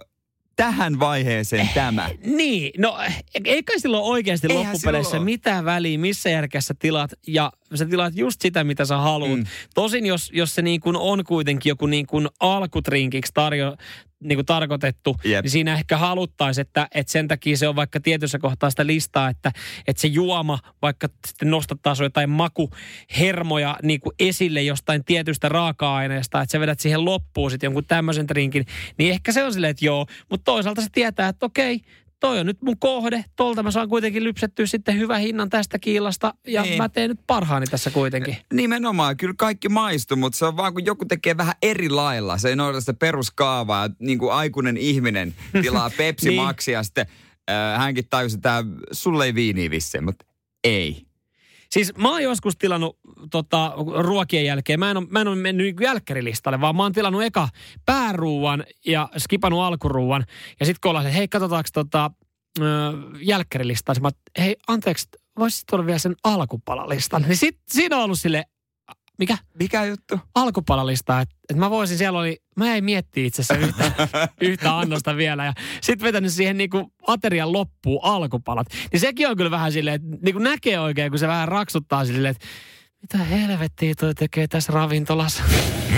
[0.55, 2.09] tähän vaiheeseen tämä.
[2.25, 2.97] Niin, no
[3.45, 5.25] ei kai silloin oikeasti Eihän loppupeleissä silloin.
[5.25, 9.39] mitään väliä, missä järkessä tilat, ja sä tilaat just sitä, mitä sä haluat.
[9.39, 9.45] Mm.
[9.73, 13.75] Tosin jos, jos se niin kuin on kuitenkin joku niin kuin alkutrinkiksi tarjo,
[14.25, 15.43] niin kuin tarkoitettu, Jep.
[15.43, 19.29] niin siinä ehkä haluttaisiin, että, että sen takia se on vaikka tietyssä kohtaa sitä listaa,
[19.29, 19.51] että,
[19.87, 26.51] että se juoma vaikka sitten nostattaisi jotain makuhermoja niin kuin esille jostain tietystä raaka-aineesta, että
[26.51, 28.65] sä vedät siihen loppuun sitten jonkun tämmöisen drinkin,
[28.97, 31.81] niin ehkä se on silleen, että joo, mutta toisaalta se tietää, että okei,
[32.19, 36.33] toi on nyt mun kohde, tolta mä saan kuitenkin lypsettyä sitten hyvän hinnan tästä kiilasta
[36.47, 36.77] ja Niin.
[36.77, 38.37] mä teen nyt parhaani tässä kuitenkin.
[38.53, 42.37] Nimenomaan, kyllä kaikki maistuu, mutta se on vaan kun joku tekee vähän eri lailla.
[42.37, 43.89] Se ei noudata sitä peruskaavaa.
[43.99, 46.41] Niin kuin aikuinen ihminen tilaa Pepsi Niin.
[46.41, 47.05] Maxia sitten
[47.49, 50.25] äh, hänkin tajusi, että sulle ei viiniä vissiin, mutta
[50.63, 51.05] ei.
[51.75, 52.97] Siis mä oon joskus tilannut
[53.31, 56.91] tota, ruokien jälkeen, mä en ole, mä en ole mennyt niin jälkkärilistalle, vaan mä oon
[56.91, 57.49] tilannut eka
[57.85, 60.25] pääruuan ja skipannut alkuruuan.
[60.59, 62.11] Ja sitten kun ollaan, se, hei katsotaanko tota,
[63.21, 65.07] jälkkärilistaa, mä, hei anteeksi,
[65.39, 67.21] voisit tuoda vielä sen alkupalalistan.
[67.21, 68.43] Niin sit, siinä on ollut sille,
[69.19, 69.37] mikä?
[69.59, 70.19] Mikä juttu?
[70.35, 73.91] alkupalalista, että et mä voisin, siellä oli, mä jäin miettiä itse asiassa yhtä,
[74.41, 78.67] yhtä annosta vielä ja sitten vetänyt siihen niinku aterian loppuun alkupalat.
[78.91, 82.31] Niin sekin on kyllä vähän silleen, että niinku näkee oikein, kun se vähän raksuttaa silleen,
[82.31, 82.47] että
[83.01, 85.43] mitä helvettiä toi tekee tässä ravintolassa.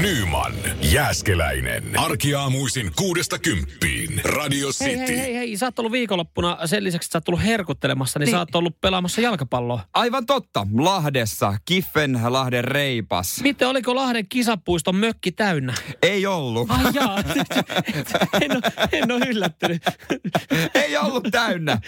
[0.02, 1.84] Nyman, Jääskeläinen.
[2.00, 4.22] Arkiaamuisin kuudesta kymppiin.
[4.24, 4.98] Radio City.
[4.98, 8.20] Hei, hei, hei, hei, sä oot ollut viikonloppuna, sen lisäksi että sä oot ollut herkuttelemassa,
[8.20, 8.32] niin, niin.
[8.32, 9.82] Sä oot ollut pelaamassa jalkapalloa.
[9.94, 10.68] Aivan totta.
[10.78, 11.54] Lahdessa.
[11.66, 13.42] Kiffen Lahden reipas.
[13.44, 15.74] Miten, oliko Lahden kisapuiston mökki täynnä?
[16.02, 16.72] Ei ollut.
[16.72, 17.18] Ai jaa,
[18.42, 19.84] en, ole, en ole yllättynyt.
[20.74, 21.82] Ei ollut täynnä.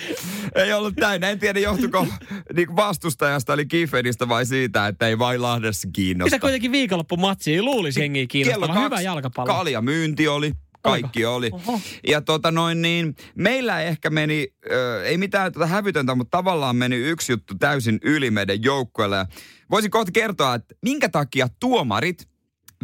[0.56, 1.30] Ei ollut täynnä.
[1.30, 2.08] En tiedä, johtuiko
[2.56, 6.36] niin vastustajasta eli Kiffenistä vai siitä, että ei vain Lahdessa kiinnosta.
[6.36, 8.84] Mitä kuitenkin viikonloppumatsi, ei luulisi jengiä kiinnostavan.
[8.84, 9.54] Hyvä jalkapallo.
[9.54, 10.54] Kalja myynti oli.
[10.82, 11.50] Kaikki oli.
[11.54, 11.80] Oho.
[12.08, 16.96] Ja tota noin niin, meillä ehkä meni, ö, ei mitään tota hävytöntä, mutta tavallaan meni
[16.96, 19.16] yksi juttu täysin yli meidän joukkueelle.
[19.16, 19.26] Ja
[19.72, 22.28] Voisin kohta kertoa, että minkä takia tuomarit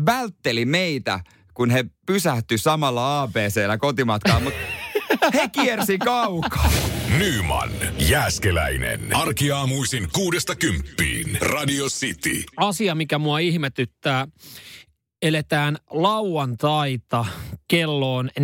[0.05, 1.19] vältteli meitä,
[1.53, 4.59] kun he pysähtyi samalla ABCllä kotimatkaan, mutta
[5.33, 6.71] he kiersi kaukaa.
[7.17, 9.15] Nyman, Jääskeläinen.
[9.15, 11.37] Arkiaamuisin kuudesta kymppiin.
[11.41, 12.43] Radio City.
[12.57, 14.27] asia, mikä mua ihmetyttää.
[15.25, 17.25] Eletään lauantaita,
[17.67, 18.43] kello on 14.00.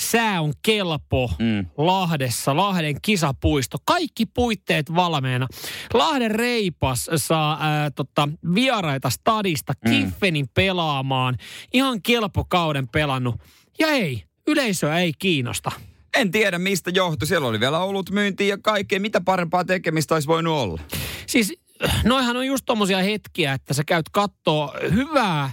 [0.00, 1.66] Sää on kelpo mm.
[1.76, 3.78] Lahdessa, Lahden kisapuisto.
[3.84, 5.46] Kaikki puitteet valmiina.
[5.94, 9.90] Lahden reipas saa ää, tota, vieraita stadista mm.
[9.90, 11.36] Kiffenin pelaamaan.
[11.72, 13.34] Ihan kelpo kauden pelannut.
[13.78, 15.72] Ja ei, yleisöä ei kiinnosta.
[16.16, 17.28] En tiedä mistä johtui.
[17.28, 19.00] Siellä oli vielä ollut myyntiä ja kaikkea.
[19.00, 20.80] Mitä parempaa tekemistä olisi voinut olla?
[21.26, 21.59] Siis
[22.04, 25.50] noihan on just tommosia hetkiä, että sä käyt kattoo hyvää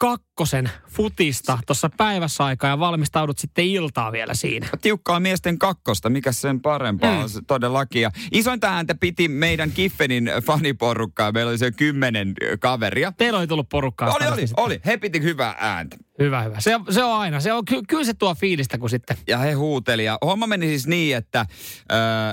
[0.00, 4.66] kakkosen futista tuossa päivässä aikaa ja valmistaudut sitten iltaa vielä siinä.
[4.80, 7.22] tiukkaa miesten kakkosta, mikä sen parempaa Mm.
[7.22, 8.02] on se todellakin.
[8.02, 11.32] Ja isointa ääntä piti meidän Kiffenin faniporukkaa.
[11.32, 13.12] Meillä oli se kymmenen kaveria.
[13.16, 14.14] Teillä oli tullut porukkaa.
[14.14, 14.64] Oli, oli, sitten.
[14.64, 14.80] oli.
[14.86, 15.96] He piti hyvää ääntä.
[16.18, 16.60] Hyvä, hyvä.
[16.60, 17.40] Se, on- se on aina.
[17.40, 19.16] Se on, ky, kyllä se tuo fiilistä, kun sitten...
[19.28, 20.04] Ja he huuteli.
[20.04, 21.46] Ja homma meni siis niin, että äh,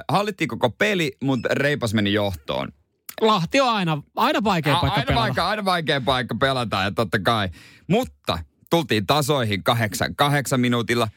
[0.07, 2.67] hallittiin koko peli, mutta reipas meni johtoon.
[3.21, 5.21] Lahti on aina, aina vaikea A- paikka aina, pelata.
[5.27, 7.49] vaikea, aina vaikea paikka pelata ja totta kai.
[7.89, 11.07] Mutta tultiin tasoihin kahdeksan, kahdeksan minuutilla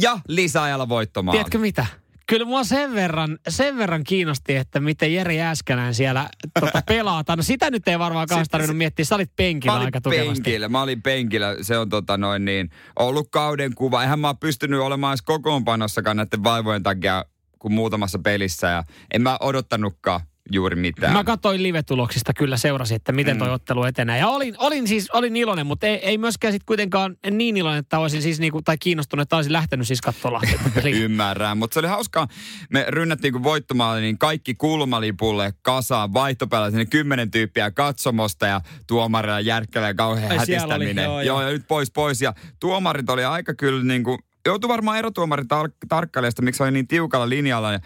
[0.00, 1.36] ja lisäajalla voittomaali.
[1.36, 1.86] Tiedätkö mitä?
[2.26, 6.28] Kyllä mua sen verran, sen verran kiinnosti, että miten Jere Jääskänään siellä
[6.60, 7.36] tota, pelataan.
[7.38, 9.04] No sitä nyt ei varmaan Sitten tarvinnut miettiä.
[9.04, 10.42] Sä olit penkillä Mä aika tukevasti.
[10.42, 11.56] penkillä, mä olin penkillä.
[11.62, 14.02] Se on tota noin niin, ollut kauden kuva.
[14.02, 17.24] Eihän mä oon pystynyt olemaan edes kokoonpanossakaan näiden vaivojen takia
[17.58, 18.66] kuin muutamassa pelissä.
[18.66, 20.20] Ja en mä odottanutkaan
[20.52, 21.12] juuri mitään.
[21.12, 23.54] Mä katsoin live-tuloksista kyllä seurasin, että miten toi Mm.
[23.54, 24.18] ottelu etenee.
[24.18, 27.98] Ja olin, olin siis olin iloinen, mutta ei, ei myöskään sit kuitenkaan niin iloinen, että
[27.98, 30.40] olisin siis niinku, tai kiinnostunut, että olisin lähtenyt siis katsoa.
[31.02, 32.28] Ymmärrän, mutta se oli hauskaa.
[32.70, 39.40] Me rynnättiin kun voittomaali, niin kaikki kulmalipulle kasaan, vaihtopäällä sinne kymmenen tyyppiä katsomosta ja tuomarilla
[39.40, 40.98] järkkällä ja kauhean Ai, hätistäminen.
[40.98, 41.42] oli, joo, joo, joo.
[41.42, 42.20] ja nyt pois pois.
[42.22, 46.88] Ja tuomarit oli aika kyllä niin kuin, joutui varmaan erotuomarin tar- tarkkailijasta, miksi oli niin
[46.88, 47.72] tiukalla linjalla.
[47.72, 47.80] Ja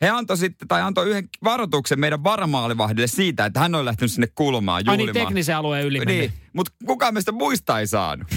[0.00, 4.28] he antoi sitten, tai antoi yhden varoituksen meidän varamaalivahdille siitä, että hän oli lähtenyt sinne
[4.34, 5.14] kulmaan Ai juhlimaan.
[5.14, 6.32] niin teknisen alueen yli niin.
[6.52, 8.28] mutta kukaan meistä muista ei saanut.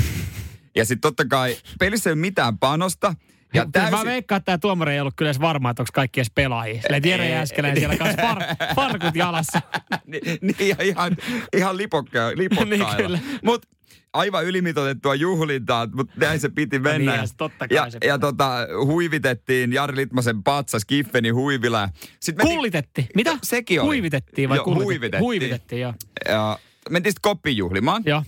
[0.76, 3.16] Ja sitten totta kai pelissä ei ole mitään panosta.
[3.54, 3.98] Ja täysin...
[3.98, 6.82] Mä veikkaan, että tämä tuomari ei ollut kyllä edes varma, että onko kaikki edes pelaajia.
[6.82, 8.40] Silleen Jere Jääskeläinen siellä kanssa far,
[8.76, 9.62] farkut jalassa.
[10.06, 11.18] niin, niin ihan,
[11.58, 13.18] ihan lipokka, lipokkailla.
[13.18, 13.68] niin Mutta
[14.14, 17.18] aivan ylimitoitettua juhlintaa, mutta näin se piti no mennä.
[17.18, 21.90] Niin, totta kai ja, se ja tota, huivitettiin Jari Litmasen patsas Kiffeni huivila.
[22.20, 23.08] Sitten Kullitettiin.
[23.16, 23.38] Mitä?
[23.44, 23.88] Sekin oli.
[23.88, 24.90] Huivitettiin vai jo, kullitettiin?
[24.90, 25.24] Huivitettiin.
[25.24, 25.94] Huivitettiin, joo.
[26.30, 26.60] Ja
[26.90, 28.04] mentiin sitten koppijuhlimaan.
[28.06, 28.24] Joo.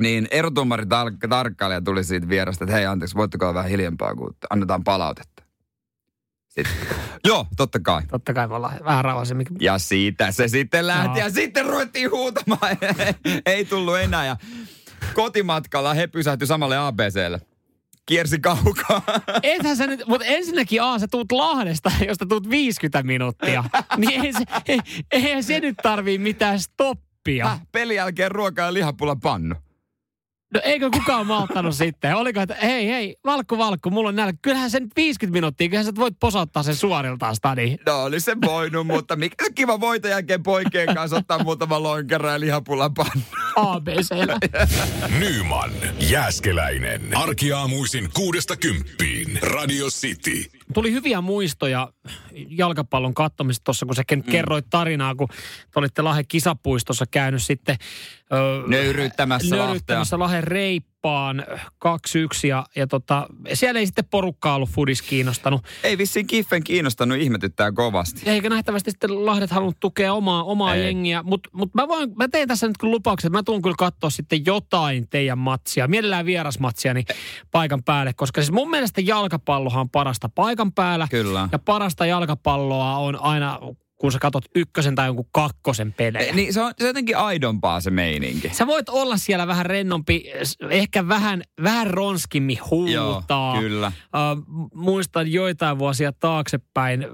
[0.00, 4.36] Niin erotuomari tar- tarkkailija tuli siitä vierasta, että hei anteeksi, voitteko olla vähän hiljempaa, kun
[4.50, 5.42] annetaan palautetta.
[6.48, 6.74] Sitten,
[7.28, 8.02] joo, totta kai.
[8.10, 9.46] Totta kai me ollaan vähän rauhallisemmin.
[9.60, 11.16] Ja siitä se sitten lähti no.
[11.16, 12.76] ja sitten ruvettiin huutamaan.
[13.46, 14.36] Ei tullut enää ja
[15.14, 17.40] kotimatkalla he pysähtyi samalle ABClle
[18.06, 19.02] kiersi kaukaa.
[19.42, 23.64] Ethän sä nyt, mutta ensinnäkin A, sä tuut Lahdesta, josta tuut 50 minuuttia.
[23.96, 24.78] niin ei se, ei,
[25.12, 27.48] eihän se nyt tarvii mitään stoppia.
[27.48, 29.54] Häh, pelin jälkeen ruokaa ja lihapulla pannu.
[30.54, 32.16] No eikö kukaan malttanut sitten?
[32.16, 34.38] Oliko, että hei, hei, valkku, valkku, mulla on nälkä.
[34.42, 37.76] Kyllähän sen 50 minuuttia, kyllähän sä voit posauttaa sen suoriltaan stadi.
[37.86, 42.40] No oli se voinut, mutta mikä kiva voita jälkeen poikien kanssa ottaa muutama lonkero ja
[42.40, 43.22] lihapulla pannu.
[43.56, 44.08] ABC.
[45.18, 47.16] Nyman, Jääskeläinen.
[47.16, 49.38] Arkiaamuisin kuudesta kymppiin.
[49.42, 50.53] Radio City.
[50.74, 51.92] Tuli hyviä muistoja
[52.48, 54.22] jalkapallon katsomista tuossa, kun sä mm.
[54.22, 57.76] kerroit tarinaa, kun te olitte Lahden kisapuistossa käynyt sitten...
[58.32, 60.44] Öö, nöyryyttämässä, nöyryyttämässä Lahden
[61.04, 61.44] reippaan
[61.84, 65.64] 2-1 ja, ja tota, siellä ei sitten porukkaa ollut fudis kiinnostanut.
[65.82, 68.30] Ei vissiin Kiffen kiinnostanut, ihmetyttää kovasti.
[68.30, 72.48] Eikä nähtävästi sitten Lahdet halunnut tukea omaa, omaa jengiä, mutta mut mä, voin, mä teen
[72.48, 76.94] tässä nyt kyllä lupauksen, että mä tuun kyllä katsoa sitten jotain teidän matsia, mielellään vierasmatsia
[76.94, 77.06] niin
[77.50, 81.08] paikan päälle, koska siis mun mielestä jalkapallohan on parasta paikan päällä.
[81.10, 81.48] Kyllä.
[81.52, 83.60] Ja parasta jalkapalloa on aina
[84.04, 86.34] kun sä katot ykkösen tai jonkun kakkosen pelejä.
[86.34, 88.50] Niin se on, se on jotenkin aidompaa se meininki.
[88.52, 90.24] Sä voit olla siellä vähän rennompi,
[90.70, 93.54] ehkä vähän, vähän ronskimmin huutaa.
[93.54, 93.92] Joo, kyllä.
[93.96, 97.06] Uh, muistan joitain vuosia taaksepäin,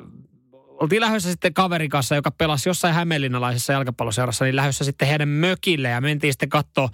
[0.81, 5.89] oltiin lähdössä sitten kaverin kanssa, joka pelasi jossain hämeenlinnalaisessa jalkapalloseurassa, niin lähdössä sitten heidän mökille
[5.89, 6.89] ja mentiin sitten katsoa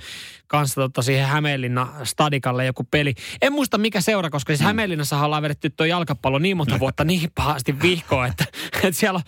[0.46, 3.14] kanssa tota siihen Hämeenlinna stadikalle joku peli.
[3.42, 4.66] En muista mikä seura, koska siis mm.
[4.66, 8.44] Hämeenlinnassa ollaan vedetty tuo jalkapallo niin monta vuotta niin pahasti vihkoa, että,
[8.74, 9.20] että siellä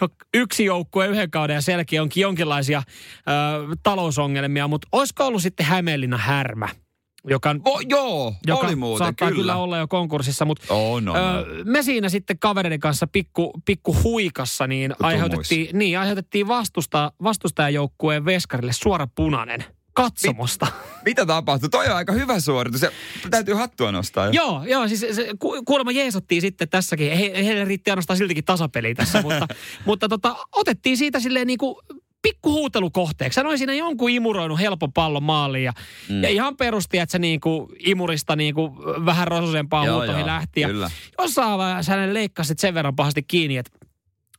[0.00, 2.82] on yksi joukkue yhden kauden ja selkeä onkin jonkinlaisia
[3.18, 6.68] ö, talousongelmia, mutta olisiko ollut sitten Hämeenlinna härmä?
[7.28, 9.40] Joka, oh, joo, joka oli muuten, saattaa kyllä.
[9.40, 11.20] kyllä olla jo konkurssissa, mutta oh, no, no.
[11.64, 18.72] me siinä sitten kavereiden kanssa pikku, pikku huikassa niin aiheutettiin, niin aiheutettiin vastusta, vastustajajoukkueen veskarille
[18.72, 20.66] suora punainen katsomosta.
[20.66, 21.68] Mit, mitä tapahtui?
[21.68, 22.90] Toi on aika hyvä suoritus ja
[23.30, 24.26] täytyy hattua nostaa.
[24.26, 24.32] Jo.
[24.32, 25.28] Joo, joo, siis se,
[25.66, 27.12] kuulemma jeesottiin sitten tässäkin.
[27.12, 29.48] He, heille riitti ainoastaan siltikin tasapeli tässä, mutta,
[29.86, 31.76] mutta tota, otettiin siitä silleen niin kuin
[32.22, 33.40] pikku huutelukohteeksi.
[33.40, 35.72] Hän oli siinä jonkun imuroinut helpon pallon maaliin ja,
[36.08, 36.22] mm.
[36.22, 40.60] ja ihan perusti, että se niinku imurista niinku vähän rososempaa huutoihin lähti.
[40.60, 40.90] Ja kyllä.
[41.18, 43.70] jossain vaiheessa hänen leikkasi sen verran pahasti kiinni, että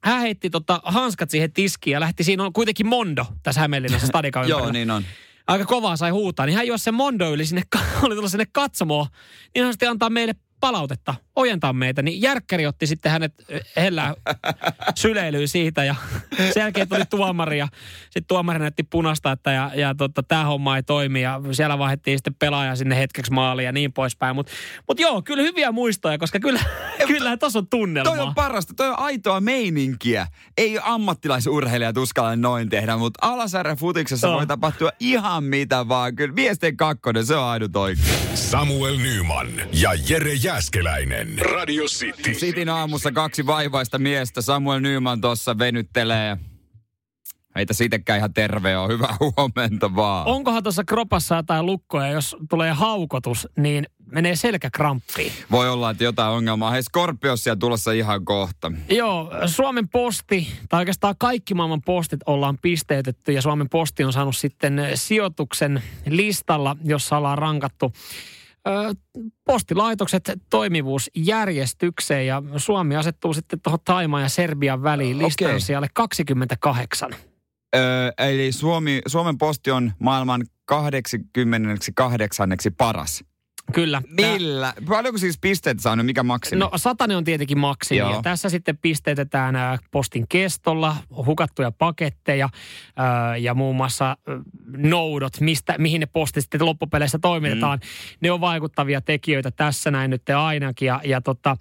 [0.04, 4.50] hän heitti tota hanskat siihen tiskiin ja lähti, siinä on kuitenkin Mondo tässä Hämeenlinnassa stadikan
[4.50, 5.04] Joo, niin on.
[5.48, 7.62] Aika kovaa sai huutaa, niin hän jos se Mondo yli sinne,
[8.04, 9.08] oli tullut sinne katsomoon,
[9.56, 13.34] niin hän sitten antaa meille palautetta, ojentaa meitä, niin Järkkäri otti sitten hänet
[13.78, 14.14] hellää
[15.00, 15.96] syleilyyn siitä ja
[16.38, 17.68] sen jälkeen tuli tuomari ja
[18.04, 22.18] sitten tuomari näytti punasta, että ja, ja tota, tämä homma ei toimi ja siellä vaihdettiin
[22.18, 24.36] sitten pelaaja sinne hetkeksi maaliin ja niin poispäin.
[24.36, 24.52] Mutta
[24.88, 26.60] mut joo, kyllä hyviä muistoja, koska kyllä,
[27.08, 28.12] kyllä tuossa on tunnelma.
[28.12, 30.28] Toi on parasta, toi on aitoa meininkiä.
[30.58, 34.34] Ei ammattilaisurheilijat uskalla noin tehdä, mutta alasarjan futiksessa no.
[34.34, 36.16] voi tapahtua ihan mitä vaan.
[36.16, 38.08] Kyllä miesten kakkonen, se on ainut oikein.
[38.36, 40.62] Samuel Nyman ja Jere Jä
[41.24, 41.46] Jääskeläinen.
[41.52, 42.34] Radio City.
[42.34, 44.42] Sitin aamussa kaksi vaivaista miestä.
[44.42, 46.38] Samuel Nyman tuossa venyttelee.
[47.56, 48.90] Heitä siitäkään ihan terve on.
[48.90, 50.28] Hyvää huomenta vaan.
[50.28, 55.32] Onkohan tuossa kropassa jotain lukkoja, jos tulee haukotus, niin menee selkäkramppiin.
[55.52, 56.72] Voi olla, että jotain ongelmaa.
[56.72, 58.72] Hei, Scorpiossia tulossa ihan kohta.
[58.90, 64.36] Joo, Suomen posti, tai oikeastaan kaikki maailman postit ollaan pisteytetty, ja Suomen posti on saanut
[64.36, 67.94] sitten sijoituksen listalla, jossa ollaan rankattu
[69.46, 75.60] postilaitokset toimivuusjärjestykseen ja Suomi asettuu sitten tuohon Taimaan ja Serbian väliin listan okay.
[75.60, 77.16] siellä 28.
[77.76, 82.50] Öö, eli Suomi, Suomen posti on maailman 88.
[82.78, 83.24] paras.
[83.74, 84.02] Kyllä.
[84.08, 84.74] Millä?
[84.74, 84.84] Tää...
[84.90, 86.06] Paljonko siis pisteet saanut?
[86.06, 86.60] Mikä maksimi?
[86.60, 87.98] No satanen on tietenkin maksimi.
[87.98, 88.12] Joo.
[88.12, 89.56] Ja tässä sitten pisteytetään
[89.92, 90.96] postin kestolla,
[91.26, 92.50] hukattuja paketteja
[92.96, 94.18] ää, ja muun muassa
[94.78, 97.80] noudot, mistä, mihin ne postit sitten loppupeleissä toimitetaan.
[97.80, 98.18] Mm.
[98.22, 100.86] Ne on vaikuttavia tekijöitä tässä näin nyt ainakin.
[100.86, 101.58] Ja, ja tota,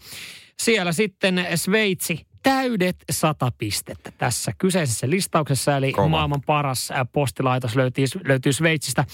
[0.58, 6.08] siellä sitten Sveitsi täydet sata pistettä tässä kyseisessä listauksessa, eli Kova.
[6.08, 9.04] maailman paras ä, postilaitos löytyy, löytyy Sveitsistä.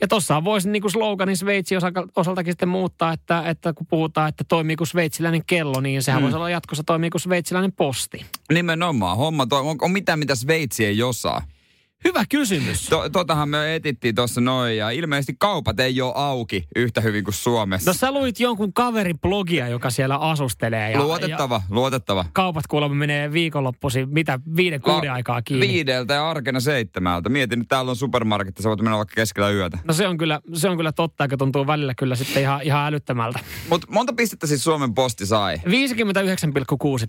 [0.00, 4.28] Ja tuossa voisi niin kuin sloganin Sveitsi osa- osaltakin sitten muuttaa, että, että kun puhutaan,
[4.28, 6.22] että toimii kuin sveitsiläinen kello, niin sehän mm.
[6.22, 8.26] voisi olla jatkossa toimii kuin sveitsiläinen posti.
[8.52, 9.16] Nimenomaan.
[9.16, 11.42] Homma toi, on, on mitään, mitä Sveitsi ei osaa.
[12.04, 12.86] Hyvä kysymys.
[12.86, 17.34] To, totahan me etittiin tuossa noin ja ilmeisesti kaupat ei ole auki yhtä hyvin kuin
[17.34, 17.90] Suomessa.
[17.90, 20.90] No sä luit jonkun kaverin blogia, joka siellä asustelee.
[20.90, 22.24] Ja, luotettava, Ja luotettava.
[22.32, 25.68] kaupat kuulemma menee viikonloppuisin, mitä, viiden, kuuden aikaa kiinni.
[25.68, 27.28] Viideltä ja arkena seitsemältä.
[27.28, 29.78] Mietin, nyt täällä on supermarketti, sä voit mennä vaikka keskellä yötä.
[29.84, 32.86] No se on kyllä, se on kyllä totta, joka tuntuu välillä kyllä sitten ihan, ihan
[32.86, 33.38] älyttömältä.
[33.68, 35.56] Mutta monta pistettä siis Suomen posti sai?
[35.56, 35.62] 59,6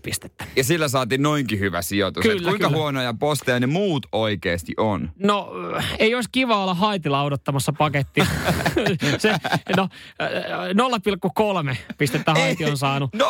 [0.02, 0.44] pistettä.
[0.56, 2.22] Ja sillä saatiin noinkin hyvä sijoitus.
[2.22, 2.78] Kyllä, Et kuinka kyllä.
[2.78, 5.10] huonoja posteja ne muut oikeasti on?
[5.18, 5.50] No,
[5.98, 8.26] ei olisi kiva olla haitilla odottamassa pakettia.
[9.18, 9.34] se,
[9.76, 9.88] no,
[10.22, 13.10] äh, 0,3 pistettä haiti on saanut.
[13.16, 13.20] 0,3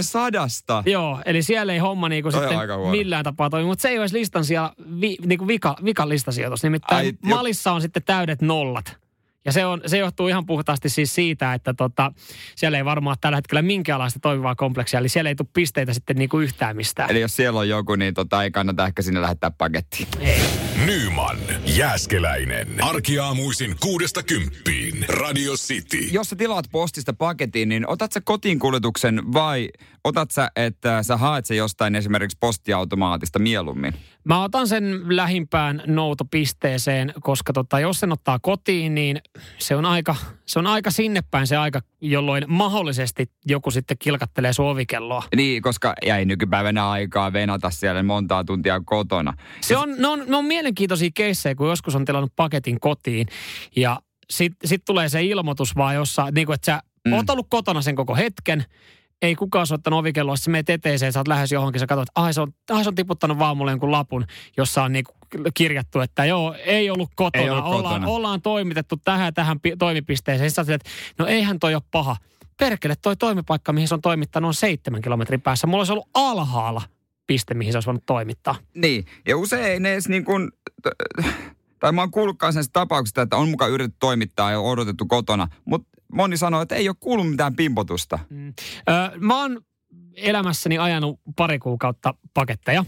[0.00, 0.82] sadasta.
[0.86, 4.14] Joo, eli siellä ei homma niinku Toi sitten millään tapaa toimi, mutta se ei olisi
[4.18, 6.62] listan siellä vi, niinku vika, vika listasijoitus.
[6.62, 9.00] Nimittäin Ai, Ai, jo- Malissa on sitten täydet nollat.
[9.44, 12.12] Ja se, on, se johtuu ihan puhtaasti siis siitä, että tota,
[12.56, 16.38] siellä ei varmaan tällä hetkellä minkäänlaista toimivaa kompleksia, eli siellä ei tule pisteitä sitten niinku
[16.38, 17.10] yhtään mistään.
[17.10, 20.08] Eli jos siellä on joku, niin tota, ei kannata ehkä sinne lähettää pakettiin.
[20.86, 22.68] Nyman, Jääskeläinen.
[22.84, 25.04] Arkiaamuisin kuudesta kymppiin.
[25.08, 25.98] Radio City.
[25.98, 29.68] Jos sä tilaat postista paketin, niin otat sä kotiin kuljetuksen vai
[30.04, 33.94] otat sä, että sä haet se jostain esimerkiksi postiautomaatista mieluummin?
[34.24, 39.20] Mä otan sen lähimpään noutopisteeseen, koska tota, jos sen ottaa kotiin, niin
[39.58, 44.52] se on aika, se on aika sinne päin se aika, jolloin mahdollisesti joku sitten kilkattelee
[44.52, 45.22] sun ovikelloa.
[45.36, 49.34] Niin, koska jäi nykypäivänä aikaa venata siellä montaa tuntia kotona.
[49.60, 53.26] Se on, ne, on, ne on mielenkiintoisia keissejä, kun joskus on tilannut paketin kotiin
[53.76, 57.12] ja sitten sit tulee se ilmoitus vaan jossa, niin kuin, että sä mm.
[57.12, 58.64] oot ollut kotona sen koko hetken,
[59.22, 62.34] ei kukaan soittanut ovikelloa, sä menet eteeseen, sä oot lähes johonkin, sä katsot, että ai
[62.34, 64.24] se on, ai se on tiputtanut vaan mulle jonkun lapun,
[64.56, 65.12] jossa on niinku
[65.54, 68.06] kirjattu, että joo, ei ollut kotona, Ei ollut ollaan, kotona.
[68.06, 70.50] ollaan toimitettu tähän tähän pi- toimipisteeseen.
[70.50, 72.16] Sä että no eihän toi ole paha.
[72.56, 75.66] Perkele, toi toimipaikka, mihin se on toimittanut, on seitsemän kilometrin päässä.
[75.66, 76.82] Mulla olisi ollut alhaalla
[77.26, 78.54] piste, mihin se olisi voinut toimittaa.
[78.74, 80.52] Niin, ja usein ei ne edes niin kuin,
[81.80, 85.88] tai mä oon kuullutkaan sen tapauksesta, että on mukaan yritetty toimittaa ja odotettu kotona, mutta
[86.12, 88.18] moni sanoo, että ei ole kuullut mitään pimpotusta.
[88.88, 89.60] Ö, mä oon
[90.14, 92.84] elämässäni ajanut pari kuukautta paketteja.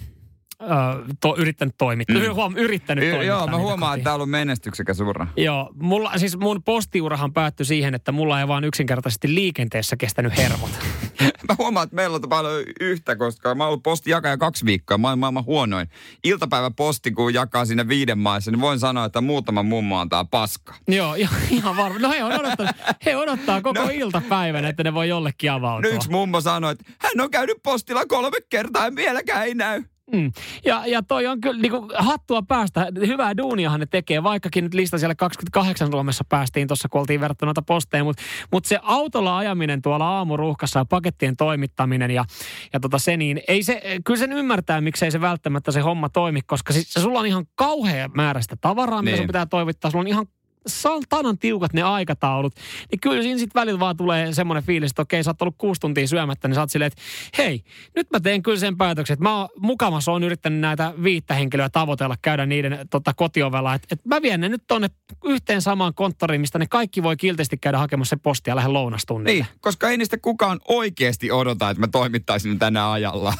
[1.21, 2.17] To, yrittänyt toimittaa.
[2.17, 2.35] Mm.
[2.35, 4.01] Huom, yrittänyt Y- toimittaa joo, mä niitä huomaan, kotiin.
[4.01, 5.27] että täällä on menestyksekäs ura.
[5.37, 10.71] Joo, mulla, siis mun postiurahan päättyi siihen, että mulla ei vaan yksinkertaisesti liikenteessä kestänyt hermot.
[11.49, 14.99] Mä huomaan, että meillä on paljon yhtä, koska mä oon ollut postijakaja kaksi viikkoa.
[14.99, 15.89] Mä oon maailman huonoin.
[16.25, 20.77] Iltapäiväposti, kun jakaa sinne viiden maissa, niin voin sanoa, että muutama mummo antaa paskaa.
[20.89, 21.99] Joo, ihan, ihan varma.
[21.99, 23.85] No he, on odottanut, he odottaa koko No.
[23.87, 23.91] no.
[23.95, 25.81] iltapäivän, että ne voi jollekin avautua.
[25.81, 29.83] Nyt yksi mummo sanoi, että hän on käynyt postilla kolme kertaa ja vieläkään ei näy.
[30.13, 30.33] Mm.
[30.65, 32.87] Ja, ja toi on kyllä niinku, hattua päästä.
[33.07, 37.45] Hyvää duuniahan ne tekee, vaikkakin nyt lista siellä 28 Suomessa päästiin tuossa, kun oltiin verrattu
[37.45, 38.05] noita posteja.
[38.05, 42.25] Mutta mut se autolla ajaminen tuolla aamuruuhkassa ja pakettien toimittaminen ja,
[42.73, 46.41] ja tota se, niin ei se, kyllä sen ymmärtää, miksei se välttämättä se homma toimi,
[46.47, 49.19] koska siis, sulla on ihan kauhea määrä sitä tavaraa, mitä Niin.
[49.19, 49.91] sun pitää toimittaa.
[49.91, 50.27] Sulla on ihan
[50.67, 52.55] saltanan tiukat ne aikataulut,
[52.91, 55.81] niin kyllä siinä sitten välillä vaan tulee semmoinen fiilis, että okei, sä oot ollut kuusi
[55.81, 57.03] tuntia syömättä, niin sä oot silleen, että
[57.39, 57.65] hei,
[57.97, 61.69] nyt mä teen kyllä sen päätöksen, että mä oon mukamassa on yrittänyt näitä viittä henkilöä
[61.69, 64.89] tavoitella, käydä niiden tota, kotiovella, että, että mä vien ne nyt tonne
[65.25, 69.33] yhteen samaan konttoriin, mistä ne kaikki voi kilteisesti käydä hakemassa se postia lähden lounastunnille.
[69.33, 73.35] Niin, koska ei niistä kukaan oikeasti odota, että mä toimittaisin tänä ajalla.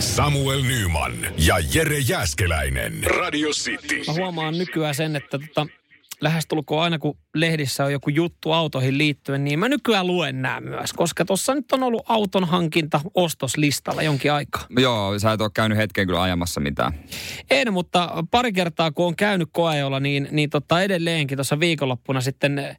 [0.00, 1.12] Samuel Nyman
[1.46, 3.04] ja Jere Jäskeläinen.
[3.04, 4.02] Radio City.
[4.06, 5.66] Mä huomaan nykyään sen, että tota,
[6.20, 10.92] lähestulkoon aina kun lehdissä on joku juttu autoihin liittyen, niin mä nykyään luen nämä myös,
[10.92, 14.66] koska tuossa nyt on ollut auton hankinta ostoslistalla jonkin aikaa.
[14.78, 16.92] Joo, sä et ole käynyt hetken kyllä ajamassa mitään.
[17.50, 22.76] En, mutta pari kertaa kun on käynyt koeolla, niin, niin tota edelleenkin tuossa viikonloppuna sitten,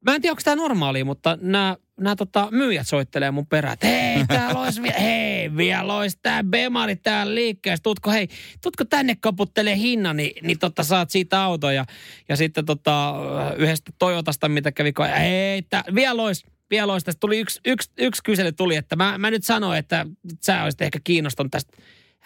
[0.00, 3.86] mä en tiedä onko tämä normaalia, mutta nämä nämä tota, myyjät soittelee mun perään, että
[3.86, 8.28] hei, täällä olisi vielä, hei, vielä olisi tää Bemari täällä liikkeessä, tutko, hei,
[8.62, 11.70] tutko tänne koputtelee hinnan, niin, niin tota, saat siitä auto.
[11.70, 11.84] Ja,
[12.28, 13.14] ja sitten tota,
[13.56, 18.22] yhdestä Toyotasta, mitä kävi, hei, tää, vielä olisi, vielä olisi, tästä tuli yksi, yksi, yksi
[18.22, 20.06] kysely tuli, että mä, mä nyt sanoin, että
[20.42, 21.76] sä olisit ehkä kiinnostunut tästä.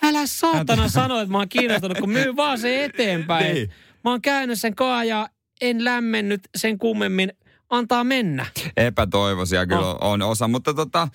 [0.02, 3.54] Älä saatana sano, että mä oon kiinnostunut, kun myy vaan se eteenpäin.
[3.54, 3.70] Niin.
[4.04, 5.28] Mä oon käynyt sen koa ja
[5.60, 7.32] en lämmennyt sen kummemmin.
[7.70, 8.46] Antaa mennä.
[8.76, 9.96] Epätoivoisia kyllä Oh.
[10.00, 11.08] on osa, mutta tota,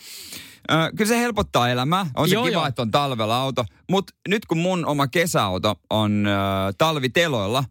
[0.71, 2.05] ö, kyllä se helpottaa elämää.
[2.15, 2.65] On se Joo, kiva, joo.
[2.67, 3.65] että on talvella auto.
[3.91, 6.31] Mutta nyt kun mun oma kesäauto on ö,
[6.77, 7.63] talviteloilla,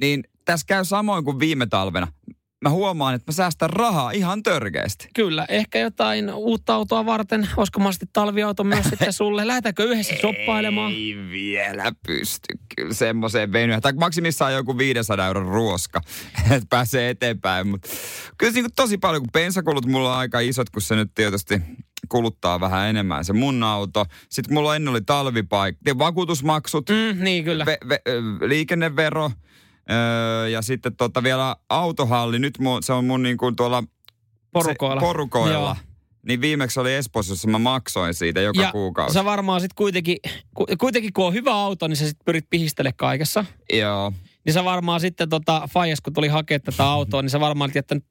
[0.00, 2.08] niin tässä käy samoin kuin viime talvena.
[2.64, 5.08] Mä huomaan, että mä säästän rahaa ihan törkeästi.
[5.14, 7.48] Kyllä, ehkä jotain uutta autoa varten.
[7.56, 9.46] Olisiko mahdollisesti talviauto myös sitten sulle?
[9.46, 10.92] Lähdetäänkö yhdessä soppailemaan?
[10.96, 13.80] Ei vielä pysty kyllä semmoiseen venyä.
[13.80, 16.00] Tai maksimissaan joku 500 euron ruoska,
[16.50, 17.68] että pääsee eteenpäin.
[17.68, 17.88] Mutta
[18.38, 21.62] kyllä se niin tosi paljon, kun bensakulut mulla on aika isot, kun se nyt tietysti
[22.08, 24.04] kuluttaa vähän enemmän se mun auto.
[24.28, 27.66] Sitten mulla ennen oli talvipaikka, vakuutusmaksut, Mm, niin kyllä.
[27.66, 28.00] ve, ve,
[28.46, 29.30] liikennevero
[29.90, 32.38] öö, ja sitten tota vielä autohalli.
[32.38, 33.82] Nyt mu, se on mun niin kuin tuolla
[34.52, 35.00] Porukoilla.
[35.00, 35.52] Se, porukoilla.
[35.52, 35.76] Joo.
[36.26, 39.14] Niin viimeksi oli Espoossa, jossa mä maksoin siitä joka ja kuukausi.
[39.14, 40.16] sä varmaan sitten kuitenkin,
[40.54, 43.44] ku, kuitenkin kun on hyvä auto, niin sä sitten pyrit pihistele kaikessa.
[43.72, 44.12] Joo.
[44.44, 47.74] Niin sä varmaan sitten tota, Faijas, kun tuli hakea tätä autoa, niin sä varmaan olit
[47.74, 48.04] jättänyt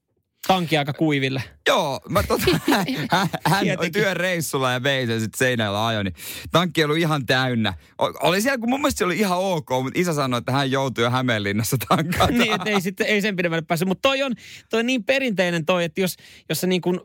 [0.48, 1.44] tanki aika kuiville.
[1.68, 2.46] Joo, mä tota,
[3.12, 6.14] hän, hän oli työreissulla ja vei sen sitten seinällä ajo, niin
[6.52, 7.74] tankki oli ihan täynnä.
[8.02, 10.72] O- Oli siellä, kun mun mielestä se oli ihan ok, mutta isä sanoi, että hän
[10.72, 12.28] joutui jo Hämeenlinnassa tankata.
[12.28, 13.88] niin, että ei, sitten, ei sen pidemmälle päässyt.
[13.88, 14.34] Mutta toi on,
[14.70, 16.16] toi on niin perinteinen toi, että jos,
[16.50, 17.00] jos sä niin kuin,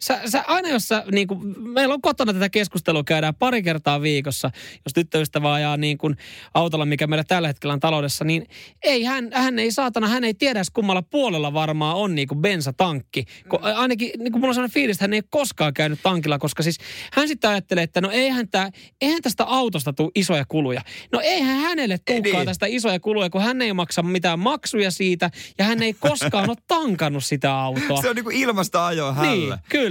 [0.00, 4.02] Sä, sä, aina jos sä, niin kuin, meillä on kotona tätä keskustelua käydään pari kertaa
[4.02, 4.50] viikossa,
[4.84, 6.16] jos tyttöystävä ajaa niin kuin
[6.54, 8.46] autolla, mikä meillä tällä hetkellä on taloudessa, niin
[8.82, 13.24] ei hän, hän ei saatana, hän ei tiedä kummalla puolella varmaan on niin kuin bensatankki.
[13.48, 16.38] Kun, ainakin niin kuin mulla on sellainen fiilis, että hän ei ole koskaan käynyt tankilla,
[16.38, 16.78] koska siis
[17.12, 18.70] hän sitten ajattelee, että no eihän, tää,
[19.00, 20.80] eihän tästä autosta tule isoja kuluja.
[21.12, 22.46] No eihän hänelle tulekaan niin.
[22.46, 26.56] tästä isoja kuluja, kun hän ei maksa mitään maksuja siitä ja hän ei koskaan ole
[26.66, 28.02] tankannut sitä autoa.
[28.02, 29.54] Se on niinku ilmasta ajoa hälle.
[29.54, 29.83] Niin, kyllä.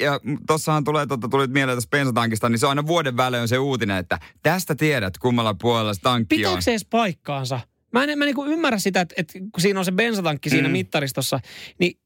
[0.00, 3.58] Ja tossahan tulee, tota, tuli mieleen tästä bensatankista, niin se on aina vuoden välein se
[3.58, 6.38] uutinen, että tästä tiedät kummalla puolella se tankki on.
[6.38, 7.60] Pitääkö se edes paikkaansa?
[7.92, 10.72] Mä en, mä niinku ymmärrä sitä, että, että kun siinä on se bensatankki siinä Mm.
[10.72, 11.40] mittaristossa,
[11.78, 12.00] niin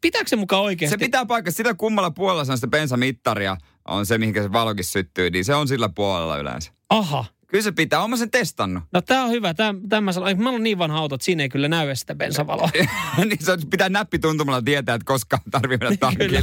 [0.00, 0.94] pitääkö se mukaan oikeasti?
[0.94, 3.56] Se pitää paikkaa, sillä kummalla puolella se on sitä bensamittaria,
[3.88, 6.72] on se, mihinkä se valokin syttyy, niin se on sillä puolella yleensä.
[6.90, 7.24] Aha.
[7.48, 8.84] Kyllä se pitää, oon mä sen testannut.
[8.92, 9.54] No tää on hyvä.
[9.54, 12.00] Tää, tää mä, sanon, mä olen niin vanha auto, että siinä ei kyllä näy edes
[12.00, 12.70] sitä bensavaloa.
[13.24, 16.40] niin se pitää näppi tuntumalla tietää, että koska tarvii mennä tankille.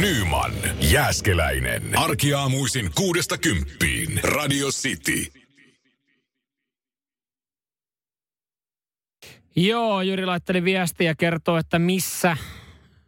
[0.00, 1.98] Nyman, Jääskeläinen.
[1.98, 4.20] Arkiaamuisin kuudesta kymppiin.
[4.22, 5.26] Radio City.
[9.56, 12.36] Joo, Jyri laitteli viestiä ja kertoo, että missä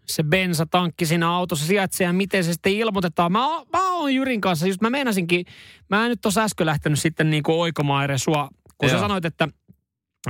[0.06, 3.32] se bensatankki siinä autossa sijaitsee ja miten se sitten ilmoitetaan.
[3.32, 3.38] Mä,
[3.72, 5.46] mä oon Jyrin kanssa, just mä meinasinkin,
[5.90, 8.48] mä en nyt tuossa äsken lähtenyt sitten niinku oikomaan edes sua,
[8.78, 9.02] kun sä Joo.
[9.02, 9.48] sanoit, että,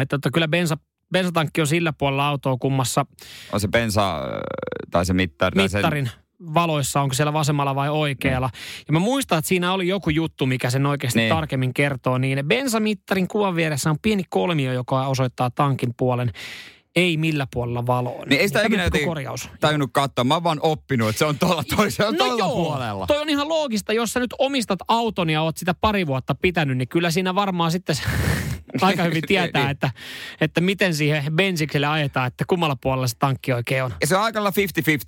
[0.01, 0.77] että, että kyllä bensa,
[1.13, 3.07] bensatankki on sillä puolella autoa kummassa
[3.53, 4.25] On se bensa, äh,
[4.91, 5.63] tai se mittari.
[5.63, 6.11] mittarin
[6.55, 8.51] valoissa, onko siellä vasemmalla vai oikealla.
[8.89, 11.29] Ja mä muistan, että siinä oli joku juttu, mikä sen oikeasti Niin.
[11.35, 12.19] tarkemmin kertoo.
[12.19, 16.33] Niin bensamittarin kuvan vieressä on pieni kolmio, joka osoittaa tankin puolen.
[16.97, 18.25] Ei millä puolella valoa.
[18.27, 19.49] Niin ei sitä ikinä korjaus.
[19.61, 20.25] tajunnut katsoa.
[20.25, 23.07] Mä oon vaan oppinut, että se on tuolla toisella No tuolla joo, puolella.
[23.07, 23.93] toi on ihan loogista.
[23.93, 27.71] Jos sä nyt omistat auton ja oot sitä pari vuotta pitänyt, niin kyllä siinä varmaan
[27.71, 28.03] sitten se
[28.81, 29.71] aika hyvin tietää, Niin.
[29.71, 29.91] että,
[30.41, 33.93] että miten siihen bensikselle ajetaan, että kummalla puolella se tankki oikein on.
[34.01, 34.63] Ja se on aika lailla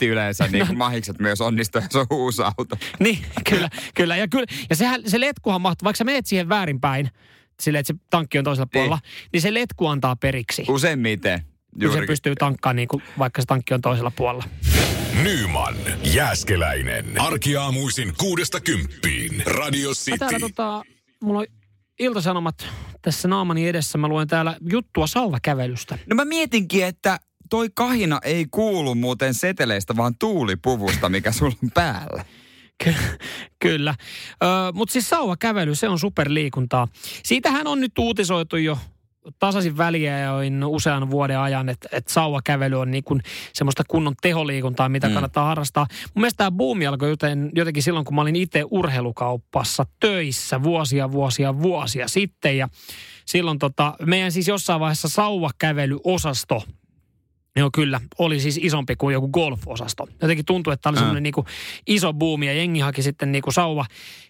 [0.05, 2.77] 50-50 yleensä, niin kuin mahikset myös onnistuu, jos on uusi auto.
[3.01, 3.19] Niin,
[3.51, 4.17] kyllä, kyllä.
[4.17, 7.11] Ja, kyllä, ja sehän, se letkuhan mahtuu, vaikka sä meet siihen väärinpäin,
[7.61, 8.71] silleen, että se tankki on toisella Niin.
[8.73, 8.99] puolella,
[9.33, 10.65] niin se letku antaa periksi.
[10.69, 11.43] Useimmiten.
[11.73, 12.07] Kun se Juurikin.
[12.07, 14.45] pystyy tankkaamaan, niin kuin, vaikka se tankki on toisella puolella.
[15.23, 15.75] Nyman,
[16.15, 17.21] Jääskeläinen.
[17.21, 19.43] Arkiaamuisin kuudesta kymppiin.
[19.47, 20.19] Radio Mä City.
[20.19, 20.83] täällä tota,
[21.23, 21.47] mulla on
[21.99, 22.67] iltasanomat
[23.03, 23.99] tässä naamani edessä.
[23.99, 25.99] Mä luen täällä juttua sauvakävelystä.
[26.11, 27.19] No mä mietinkin, että
[27.51, 32.25] toi kahina ei kuulu muuten seteleistä, vaan tuulipuvusta, mikä sulla on päällä.
[32.85, 32.95] Ky-
[33.63, 33.95] Kyllä.
[34.73, 36.89] Mutta siis sauvakävely, se on superliikuntaa.
[37.25, 38.79] Siitähän on nyt uutisoitu jo
[39.39, 39.77] tasaisin
[40.33, 43.23] on usean vuoden ajan, että, että sauvakävely on niin kuin
[43.53, 45.15] semmoista kunnon teholiikuntaa, mitä mm.
[45.15, 45.87] kannattaa harrastaa.
[46.15, 51.13] Mun mielestä tämä buumi alkoi joten, jotenkin silloin, kun mä olin itse urheilukaupassa töissä vuosia,
[51.13, 52.59] vuosia, vuosia sitten.
[52.59, 52.69] Ja
[53.27, 56.63] silloin tota, meidän siis jossain vaiheessa sauvakävelyosasto
[57.59, 58.01] Joo, kyllä.
[58.19, 60.07] Oli siis isompi kuin joku golf-osasto.
[60.23, 61.45] Jotenkin tuntui, että tämä oli semmoinen niinku
[61.87, 63.87] iso buumi ja jengi haki sitten niinku sauva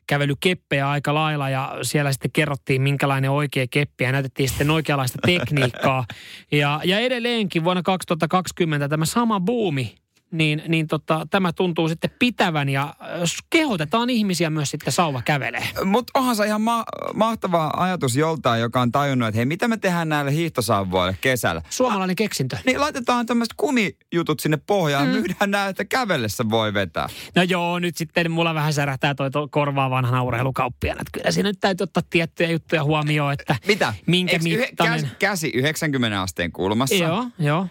[0.07, 6.05] kävelykeppejä aika lailla ja siellä sitten kerrottiin, minkälainen oikea keppi ja näytettiin sitten oikeanlaista tekniikkaa.
[6.53, 9.95] Ja, ja edelleenkin vuonna 2020 tämä sama buumi,
[10.31, 13.21] niin, niin tota, tämä tuntuu sitten pitävän ja äh,
[13.51, 15.69] kehotetaan ihmisiä myös sitten sauva kävelee.
[15.85, 19.77] Mutta onhan se ihan ma- mahtava ajatus joltain, joka on tajunnut, että hei, mitä me
[19.77, 21.63] tehdään näille hiihtosauvoille kesällä?
[21.71, 22.57] Suomalainen keksintö.
[22.67, 25.13] Niin laitetaan tämmöiset kumijutut sinne pohjaan mm.
[25.13, 27.09] myydään näitä, että kävellessä voi vetää.
[27.35, 31.01] No joo, nyt sitten mulla vähän särähtää toi to, korvaa vanhana urheilukauppiana.
[31.01, 33.95] Että kyllä siinä nyt täytyy ottaa tiettyjä juttuja huomioon, että Mitä?
[34.07, 35.01] minkä yhe- mittainen.
[35.01, 36.95] käsi, käsi 90 asteen kulmassa.
[36.95, 37.67] Joo, joo.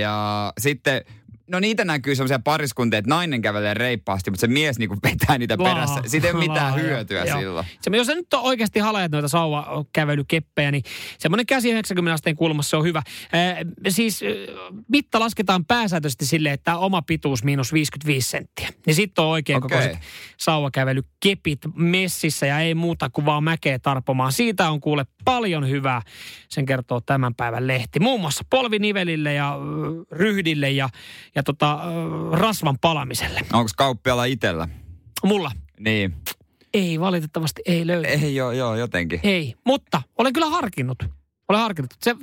[0.00, 1.04] Ja sitten
[1.50, 5.54] No niitä näkyy semmoisia pariskuntia, että nainen kävelee reippaasti, mutta se mies niinku vetää niitä
[5.58, 6.02] Laa, perässä.
[6.06, 7.38] Siitä ei ole mitään laa, hyötyä joo.
[7.38, 7.66] silloin.
[7.80, 10.82] Se, jos sä nyt on oikeasti haleet noita sauvakävelykeppejä, niin
[11.18, 13.02] semmoinen käsi 90 asteen kulmassa se on hyvä.
[13.32, 14.28] Ee, siis äh,
[14.88, 18.68] mitta lasketaan pääsääntöisesti silleen, että oma pituus miinus 55 senttiä.
[18.86, 19.68] Niin sitten on oikein Okei.
[19.68, 19.98] kokoiset
[20.36, 24.32] sauvakävelykepit messissä ja ei muuta kuin vaan mäkeä tarpomaan.
[24.32, 26.02] Siitä on kuule paljon hyvää,
[26.48, 28.00] sen kertoo tämän päivän lehti.
[28.00, 29.56] Muun muassa polvinivelille ja
[30.12, 30.88] ryhdille ja,
[31.34, 31.78] ja tota,
[32.32, 33.40] rasvan palamiselle.
[33.52, 34.68] Onko kauppialla itsellä?
[35.24, 35.50] Mulla
[35.80, 36.14] Niin.
[36.74, 38.08] ei valitettavasti ei löydy.
[38.08, 39.20] Ei joo, joo, jotenkin.
[39.22, 40.98] Ei, mutta olen kyllä harkinnut.
[41.50, 41.90] Olen harkinnut.
[42.02, 42.16] Se,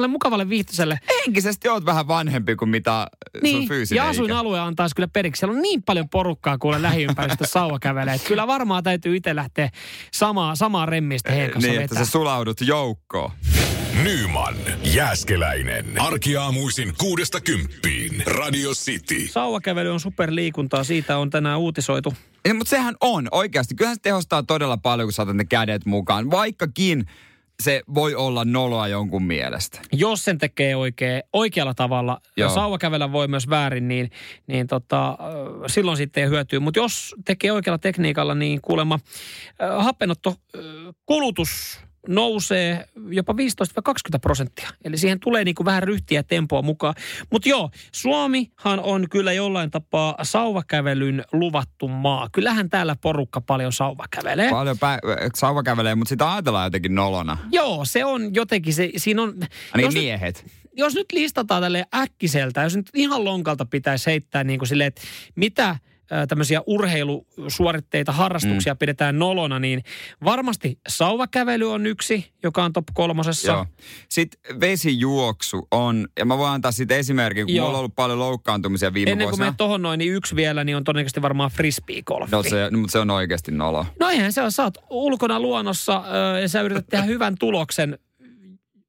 [0.00, 0.98] se mukavalle viihtyiselle.
[1.26, 5.40] Henkisesti oot vähän vanhempi kuin mitä sun Niin, fyysinen ja asuinalue antaisi kyllä periksi.
[5.40, 8.14] Siellä on niin paljon porukkaa, kuule lähiympäristössä sauva kävelee.
[8.14, 9.70] Että kyllä varmaan täytyy itse lähteä
[10.12, 12.04] samaa, samaa remmistä heidän kanssa Niin, että vetää.
[12.04, 13.30] sä sulaudut joukkoon.
[14.02, 14.54] Nyman,
[14.84, 16.00] Jääskeläinen.
[16.00, 18.22] Arkiaamuisin kuudesta kymppiin.
[18.26, 19.26] Radio City.
[19.28, 22.14] Sauvakävely on superliikuntaa, siitä on tänään uutisoitu.
[22.48, 23.74] Ja, mutta sehän on oikeasti.
[23.74, 26.30] Kyllähän se tehostaa todella paljon, kun saatat ne kädet mukaan.
[26.30, 27.04] Vaikkakin
[27.62, 29.80] se voi olla noloa jonkun mielestä.
[29.92, 32.54] Jos sen tekee oikein, oikealla tavalla, ja Joo.
[32.54, 34.10] sauvakävellä voi myös väärin, niin,
[34.46, 35.18] niin tota,
[35.66, 36.58] silloin sitten ei hyötyy.
[36.58, 38.98] Mutta jos tekee oikealla tekniikalla, niin kuulemma
[39.62, 39.86] äh,
[41.06, 43.36] kulutus nousee jopa 15-20
[44.22, 44.68] prosenttia.
[44.84, 46.94] Eli siihen tulee niin kuin vähän ryhtiä tempoa mukaan.
[47.30, 52.28] Mutta joo, Suomihan on kyllä jollain tapaa sauvakävelyn luvattu maa.
[52.32, 54.50] Kyllähän täällä porukka paljon sauvakävelee.
[54.50, 57.38] Paljon pä- sauva kävelee, mutta sitä ajatellaan jotenkin nolona.
[57.50, 59.34] Joo, se on jotenkin se, siinä on...
[59.40, 59.48] Niin
[59.84, 60.44] jos nyt- miehet.
[60.72, 65.02] jos nyt listataan tälle äkkiseltä, jos nyt ihan lonkalta pitäisi heittää niin kuin silleen, että
[65.34, 65.76] mitä
[66.28, 68.78] tämmöisiä urheilusuoritteita, harrastuksia mm.
[68.78, 69.82] pidetään nolona, niin
[70.24, 73.52] varmasti sauvakävely on yksi, joka on top kolmosessa.
[73.52, 73.66] Joo.
[74.08, 77.66] Sitten vesijuoksu on, ja mä voin antaa siitä esimerkin, kun Joo.
[77.66, 79.50] mulla on ollut paljon loukkaantumisia viime Ennen kuin vuosina.
[79.50, 82.30] me tohon noin, niin yksi vielä, niin on todennäköisesti varmaan frisbee-golfi.
[82.30, 83.86] No se, no, mutta se on oikeasti nolo.
[84.00, 86.04] No eihän se ole, sä oot ulkona luonnossa
[86.42, 87.98] ja sä yrität tehdä hyvän tuloksen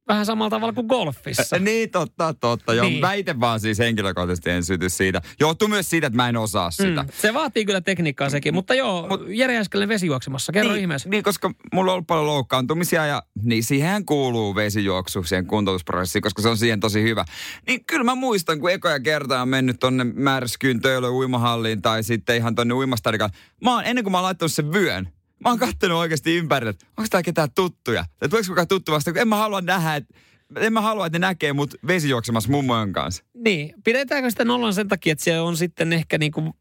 [0.07, 1.59] vähän samalla tavalla kuin golfissa.
[1.59, 2.73] Niin, totta, totta.
[2.73, 3.01] Joo, Niin.
[3.01, 5.21] väite vaan siis henkilökohtaisesti en syty siitä.
[5.39, 7.03] Johtuu myös siitä, että mä en osaa sitä.
[7.03, 11.09] Mm, se vaatii kyllä tekniikkaa sekin, mutta joo, Mut, Jere Äskeläinen vesijuoksemassa, kerro niin, ihmeessä.
[11.09, 16.41] niin, koska mulla on ollut paljon loukkaantumisia ja niin siihen kuuluu vesijuoksu siihen kuntoutusprosessiin, koska
[16.41, 17.25] se on siihen tosi hyvä.
[17.67, 22.35] Niin kyllä mä muistan, kun ekoja kertaa on mennyt tonne Märskyyn, Töölön uimahalliin tai sitten
[22.35, 23.31] ihan tonne uimastadikaan.
[23.63, 25.09] Mä oon, ennen kuin mä oon laittanut sen vyön,
[25.45, 28.05] Mä oon kattonut oikeasti ympärille, että onko tää ketään tuttuja?
[28.19, 30.15] Tai tuleeko kukaan tuttu vasta, kun en mä halua nähdä, että
[30.55, 33.23] en mä halua, että ne näkee mut vesijuoksemassa mummojen kanssa.
[33.33, 36.51] Niin, pidetäänkö sitä nollan sen takia, että se on sitten ehkä niin kuin i-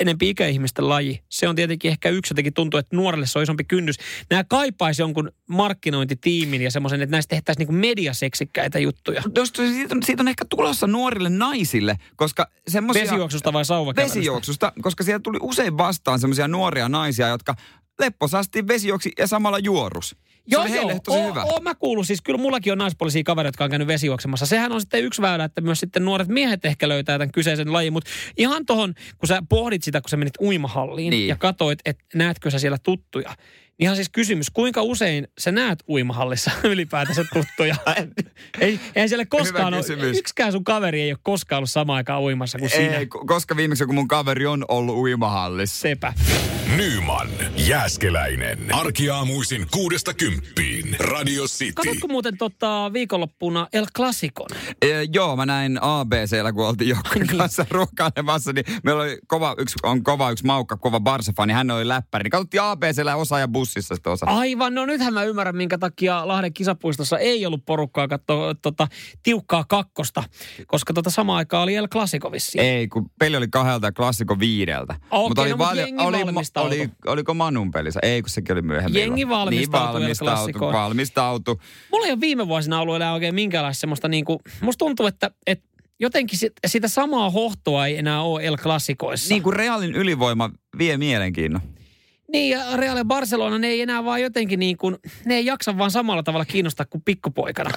[0.00, 1.22] enempi ikäihmisten laji.
[1.28, 3.96] Se on tietenkin ehkä yksi, jotenkin tuntuu, että nuorelle se on isompi kynnys.
[4.30, 9.22] Nämä kaipaisi jonkun markkinointitiimin ja semmoisen, että näistä tehtäisiin niin kuin mediaseksikkäitä juttuja.
[9.36, 13.02] Jos siitä on, siitä on ehkä tulossa nuorille naisille, koska semmoisia...
[13.02, 14.18] Vesijuoksusta vai sauvakävelystä?
[14.18, 17.54] Vesijuoksusta, koska siellä tuli usein vastaan semmoisia nuoria naisia, jotka
[17.98, 20.16] lepposasti vesijuoksi ja samalla juorus.
[20.48, 21.42] Se oli heille tosi oo, hyvä.
[21.42, 24.46] Oo, mä kuulun siis, kyllä mullakin on naispuolisia kavereita, jotka on käynyt vesijuoksemassa.
[24.46, 27.92] Sehän on sitten yksi väylä, että myös sitten nuoret miehet ehkä löytää tämän kyseisen lajin.
[27.92, 31.28] Mutta ihan tohon, kun sä pohdit sitä, kun sä menit uimahalliin Niin.
[31.28, 33.34] ja katoit, että näetkö sä siellä tuttuja.
[33.78, 37.76] Niin ihan siis kysymys, kuinka usein sä näet uimahallissa ylipäätänsä tuttuja?
[38.60, 42.58] ei, eihän siellä koskaan ole, yksikään sun kaveri ei ole koskaan ollut samaan aikaan uimassa
[42.58, 42.96] kuin sinä.
[42.96, 45.80] Ei, ko- koska viimeksi kun mun kaveri on ollut uimahallissa.
[45.80, 46.12] Sepä.
[46.76, 48.58] Nyman, Jääskeläinen.
[48.74, 50.96] Arkiaamuisin kuudesta kymppiin.
[50.98, 51.72] Radio City.
[51.72, 54.46] Katsotko muuten tota viikonloppuna El Clasicon?
[54.82, 59.74] E, joo, mä näin ABCllä, kun oltiin joukkojen kanssa ruokailemassa, niin meillä oli kova, yksi,
[59.82, 62.22] on kova yksi maukka, kova Barsa-fani, hän oli läppäri.
[62.22, 64.26] Niin katsottiin ABCllä osa ja bussissa sitä osa.
[64.26, 68.88] Aivan, no nythän mä ymmärrän, minkä takia Lahden kisapuistossa ei ollut porukkaa katsoa tota,
[69.22, 70.24] tiukkaa kakkosta,
[70.66, 72.64] koska tota samaan aikaan oli El Clasico vissiin.
[72.64, 74.94] Ei, kun peli oli kahdelta ja klassikko viideltä.
[75.10, 76.80] Okei, no, mut jengi oli, valmistautui.
[76.80, 78.00] oli, oliko Manun pelissä?
[78.02, 79.00] Ei, kun sekin oli myöhemmin.
[79.00, 81.56] Jengi valmistautui Niin, valmistautui, valmistautui.
[81.92, 85.68] Mulla ei ole viime vuosina ollut enää oikein minkäänlaista semmoista niinku, musta tuntuu, että, että
[86.00, 89.34] jotenkin sit, sitä samaa hohtoa ei enää ole El Clasicoissa.
[89.34, 91.60] Niin kuin Realin ylivoima vie mielenkiinnon.
[92.32, 95.78] Niin, ja Real ja Barcelona, ne ei enää vaan jotenkin niin kuin, ne ei jaksa
[95.78, 97.70] vaan samalla tavalla kiinnostaa kuin pikkupoikana.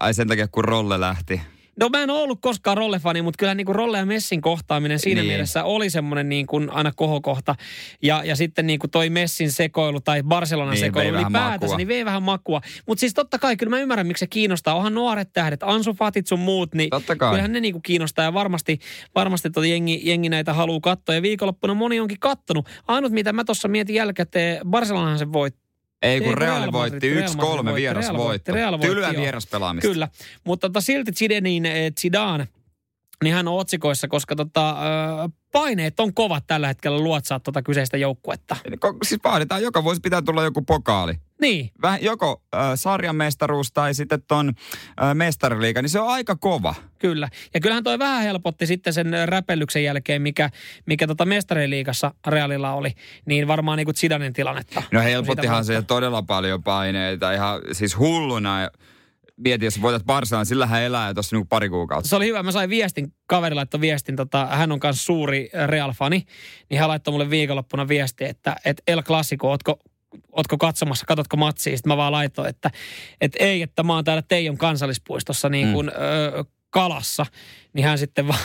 [0.00, 1.40] Ai sen takia, kun Rolle lähti.
[1.80, 4.98] No mä en ole ollut koskaan rollefani, mutta kyllä niin kuin Rolle ja Messin kohtaaminen
[4.98, 5.28] siinä Niin.
[5.30, 7.54] mielessä oli semmoinen niin kuin aina kohokohta.
[8.02, 12.04] Ja, ja sitten niin kuin toi Messin sekoilu tai Barcelonan Niin, sekoilu ylipäätänsä, niin vei
[12.04, 12.60] vähän makua.
[12.86, 14.74] Mutta siis totta kai, kyllä mä ymmärrän, miksi se kiinnostaa.
[14.74, 17.30] Onhan nuoret tähdet, Ansu Fatit sun muut, niin Totta kai.
[17.30, 18.24] kyllähän ne niin kuin kiinnostaa.
[18.24, 18.78] Ja varmasti,
[19.14, 21.14] varmasti tota jengi, jengi näitä haluaa katsoa.
[21.14, 22.68] Ja viikonloppuna moni onkin kattonut.
[22.88, 25.62] Ainut, mitä mä tuossa mietin jälkikäteen, Barcelonahan se voitti.
[26.02, 28.52] Ei kun Ei, Real Real voitti Madrid, Real 1-3 Madrid vieras Real voitti, voitto.
[28.52, 29.88] Real voitti, Tylyä vieraspelaamista.
[29.88, 30.08] Kyllä,
[30.44, 31.12] mutta tota, silti
[31.66, 32.48] eh, Zidane
[33.22, 34.76] niin hän on otsikoissa, koska tota,
[35.52, 38.56] paineet on kovat tällä hetkellä luotsaa tuota kyseistä joukkuetta.
[39.04, 41.14] Siis vaaditaan, joka vuosi pitää tulla joku pokaali.
[41.40, 44.48] Niin, Vähän joko äh, sarjamestaruus tai sitten ton
[45.02, 46.74] äh, mestariliiga, niin se on aika kova.
[46.98, 47.28] kyllä.
[47.54, 50.50] Ja kyllähän toi vähän helpotti sitten sen räpellyksen jälkeen, mikä,
[50.86, 52.92] mikä tota mestariliigassa Realilla oli,
[53.26, 54.82] niin varmaan niin kuin Zidanen tilannetta.
[54.92, 58.68] No helpottihan se todella paljon paineita, ihan siis hulluna.
[59.36, 62.08] Mietin, jos voitat Barcelonan, sillähän elää jo tuossa niinku pari kuukautta.
[62.08, 62.42] Se oli hyvä.
[62.42, 66.22] Mä sain viestin, kaveri laittoi viestin, tota, hän on myös suuri Real-fani,
[66.70, 69.78] niin hän laittoi mulle viikonloppuna viesti, että, että El Clasico, ootko,
[70.32, 71.76] ootko katsomassa, katsotko matsia?
[71.76, 72.70] Sitten mä vaan laitoin, että,
[73.20, 75.92] että ei, että mä oon täällä Teijon kansallispuistossa niin kuin, mm.
[76.38, 77.26] ö, kalassa.
[77.72, 78.40] Niin hän sitten vaan,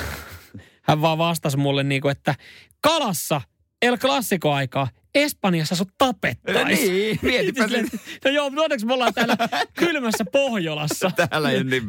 [0.88, 2.36] hän vaan vastasi mulle niin kuin, että
[2.82, 3.42] kalassa
[3.82, 4.88] El Clasico aikaa.
[5.18, 6.92] Espanjassa sut tapettaisiin.
[6.92, 7.88] Niin, mietipä sen.
[8.26, 9.38] No joo, mutta onneksi me ollaan täällä
[9.74, 11.12] kylmässä Pohjolassa.
[11.30, 11.84] Täällä ei niin.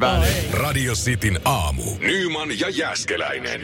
[0.53, 1.83] Radio Cityn aamu.
[1.99, 3.61] Nyman ja Jäskeläinen.